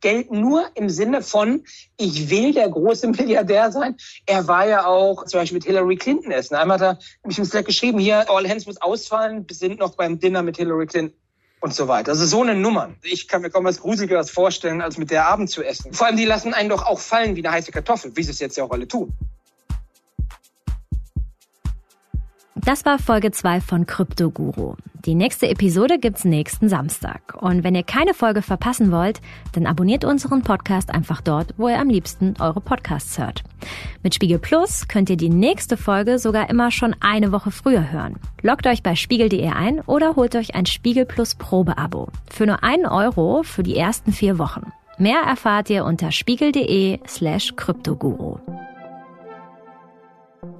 Geld 0.00 0.30
nur 0.30 0.64
im 0.76 0.88
Sinne 0.88 1.22
von, 1.22 1.64
ich 1.96 2.30
will 2.30 2.54
der 2.54 2.68
große 2.68 3.08
Milliardär 3.08 3.72
sein. 3.72 3.96
Er 4.26 4.46
war 4.46 4.68
ja 4.68 4.86
auch 4.86 5.24
zum 5.24 5.40
Beispiel 5.40 5.56
mit 5.56 5.64
Hillary 5.64 5.96
Clinton 5.96 6.30
essen. 6.30 6.54
Einmal 6.54 6.78
hat 6.78 6.82
er 6.82 6.98
nämlich 7.24 7.38
im 7.40 7.44
Slack 7.44 7.66
geschrieben, 7.66 7.98
hier, 7.98 8.30
All 8.30 8.48
Hands 8.48 8.64
muss 8.64 8.80
ausfallen, 8.80 9.44
wir 9.48 9.56
sind 9.56 9.80
noch 9.80 9.96
beim 9.96 10.20
Dinner 10.20 10.44
mit 10.44 10.56
Hillary 10.56 10.86
Clinton 10.86 11.16
und 11.60 11.74
so 11.74 11.88
weiter. 11.88 12.12
Also 12.12 12.26
so 12.26 12.42
eine 12.42 12.54
Nummer. 12.54 12.90
Ich 13.02 13.28
kann 13.28 13.42
mir 13.42 13.50
kaum 13.50 13.64
was 13.64 13.80
Gruseligeres 13.80 14.30
vorstellen, 14.30 14.80
als 14.80 14.98
mit 14.98 15.10
der 15.10 15.26
Abend 15.26 15.50
zu 15.50 15.62
essen. 15.62 15.92
Vor 15.92 16.06
allem, 16.06 16.16
die 16.16 16.24
lassen 16.24 16.54
einen 16.54 16.70
doch 16.70 16.84
auch 16.84 16.98
fallen 16.98 17.36
wie 17.36 17.44
eine 17.44 17.54
heiße 17.54 17.70
Kartoffel, 17.70 18.16
wie 18.16 18.22
sie 18.22 18.30
es 18.30 18.38
jetzt 18.38 18.56
ja 18.56 18.64
auch 18.64 18.70
alle 18.70 18.88
tun. 18.88 19.12
Das 22.64 22.84
war 22.84 22.98
Folge 22.98 23.30
2 23.30 23.62
von 23.62 23.86
Krypto 23.86 24.30
Guru. 24.30 24.74
Die 25.06 25.14
nächste 25.14 25.48
Episode 25.48 25.98
gibt's 25.98 26.26
nächsten 26.26 26.68
Samstag. 26.68 27.40
Und 27.40 27.64
wenn 27.64 27.74
ihr 27.74 27.84
keine 27.84 28.12
Folge 28.12 28.42
verpassen 28.42 28.92
wollt, 28.92 29.22
dann 29.52 29.66
abonniert 29.66 30.04
unseren 30.04 30.42
Podcast 30.42 30.90
einfach 30.90 31.22
dort, 31.22 31.54
wo 31.56 31.68
ihr 31.68 31.78
am 31.78 31.88
liebsten 31.88 32.34
eure 32.38 32.60
Podcasts 32.60 33.18
hört. 33.18 33.42
Mit 34.02 34.14
Spiegel 34.14 34.38
Plus 34.38 34.88
könnt 34.88 35.08
ihr 35.08 35.16
die 35.16 35.30
nächste 35.30 35.78
Folge 35.78 36.18
sogar 36.18 36.50
immer 36.50 36.70
schon 36.70 36.94
eine 37.00 37.32
Woche 37.32 37.50
früher 37.50 37.90
hören. 37.90 38.16
Loggt 38.42 38.66
euch 38.66 38.82
bei 38.82 38.94
spiegel.de 38.94 39.48
ein 39.48 39.80
oder 39.80 40.16
holt 40.16 40.36
euch 40.36 40.54
ein 40.54 40.66
Spiegel 40.66 41.06
Plus 41.06 41.36
Probeabo. 41.36 42.08
Für 42.30 42.46
nur 42.46 42.62
einen 42.62 42.84
Euro 42.84 43.42
für 43.42 43.62
die 43.62 43.76
ersten 43.76 44.12
vier 44.12 44.38
Wochen. 44.38 44.70
Mehr 44.98 45.22
erfahrt 45.22 45.70
ihr 45.70 45.86
unter 45.86 46.12
spiegel.de 46.12 47.00
slash 47.06 47.54
Kryptoguru. 47.56 48.38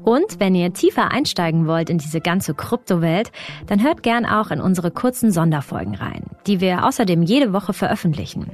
Und 0.02 0.40
wenn 0.40 0.54
ihr 0.54 0.72
tiefer 0.72 1.10
einsteigen 1.10 1.66
wollt 1.66 1.90
in 1.90 1.98
diese 1.98 2.20
ganze 2.20 2.54
Kryptowelt, 2.54 3.32
dann 3.66 3.82
hört 3.82 4.02
gern 4.02 4.26
auch 4.26 4.50
in 4.50 4.60
unsere 4.60 4.90
kurzen 4.90 5.30
Sonderfolgen 5.30 5.94
rein, 5.94 6.24
die 6.46 6.60
wir 6.60 6.86
außerdem 6.86 7.22
jede 7.22 7.52
Woche 7.52 7.72
veröffentlichen. 7.72 8.50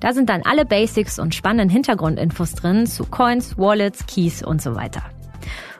Da 0.00 0.12
sind 0.12 0.28
dann 0.28 0.42
alle 0.44 0.64
Basics 0.64 1.18
und 1.18 1.34
spannenden 1.34 1.68
Hintergrundinfos 1.68 2.54
drin 2.54 2.86
zu 2.86 3.04
Coins, 3.04 3.58
Wallets, 3.58 4.06
Keys 4.06 4.42
und 4.42 4.62
so 4.62 4.74
weiter. 4.74 5.02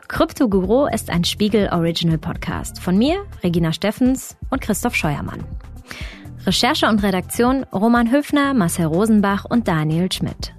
Krypto 0.09 0.49
Guru 0.49 0.87
ist 0.87 1.09
ein 1.09 1.25
Spiegel 1.25 1.69
Original 1.71 2.19
Podcast 2.19 2.81
von 2.81 2.99
mir, 2.99 3.25
Regina 3.45 3.73
Steffens 3.73 4.37
und 4.51 4.61
Christoph 4.61 4.97
Scheuermann. 4.97 5.45
Recherche 6.47 6.89
und 6.89 7.03
Redaktion 7.03 7.65
Roman 7.73 8.11
Höfner, 8.11 8.55
Marcel 8.55 8.87
Rosenbach 8.87 9.45
und 9.45 9.69
Daniel 9.69 10.11
Schmidt. 10.11 10.53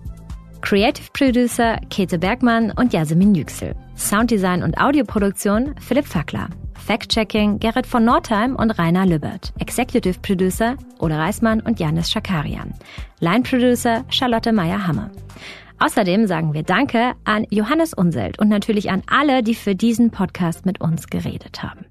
Creative 0.62 1.08
Producer 1.14 1.78
Käthe 1.90 2.18
Bergmann 2.18 2.72
und 2.72 2.94
Yasemin 2.94 3.36
Yüksel. 3.36 3.76
Sounddesign 3.98 4.64
und 4.64 4.80
Audioproduktion 4.80 5.76
Philipp 5.80 6.06
Fackler. 6.06 6.50
Fact-Checking 6.86 7.60
Gerrit 7.60 7.86
von 7.86 8.06
Nordheim 8.06 8.56
und 8.56 8.72
Rainer 8.72 9.06
Lübbert. 9.06 9.54
Executive 9.60 10.20
Producer 10.22 10.76
Ole 11.00 11.18
Reismann 11.18 11.60
und 11.62 11.80
Janis 11.80 12.10
Schakarian. 12.10 12.74
Line 13.20 13.44
Producer 13.44 14.06
Charlotte 14.10 14.52
Meyer-Hammer. 14.52 15.12
Außerdem 15.80 16.28
sagen 16.28 16.54
wir 16.54 16.64
Danke 16.64 17.14
an 17.24 17.46
Johannes 17.50 17.94
Unselt 17.94 18.40
und 18.40 18.50
natürlich 18.50 18.92
an 18.92 19.02
alle, 19.08 19.44
die 19.44 19.56
für 19.56 19.76
diesen 19.76 20.12
Podcast 20.12 20.66
mit 20.66 20.80
uns 20.80 21.08
geredet 21.08 21.64
haben. 21.64 21.86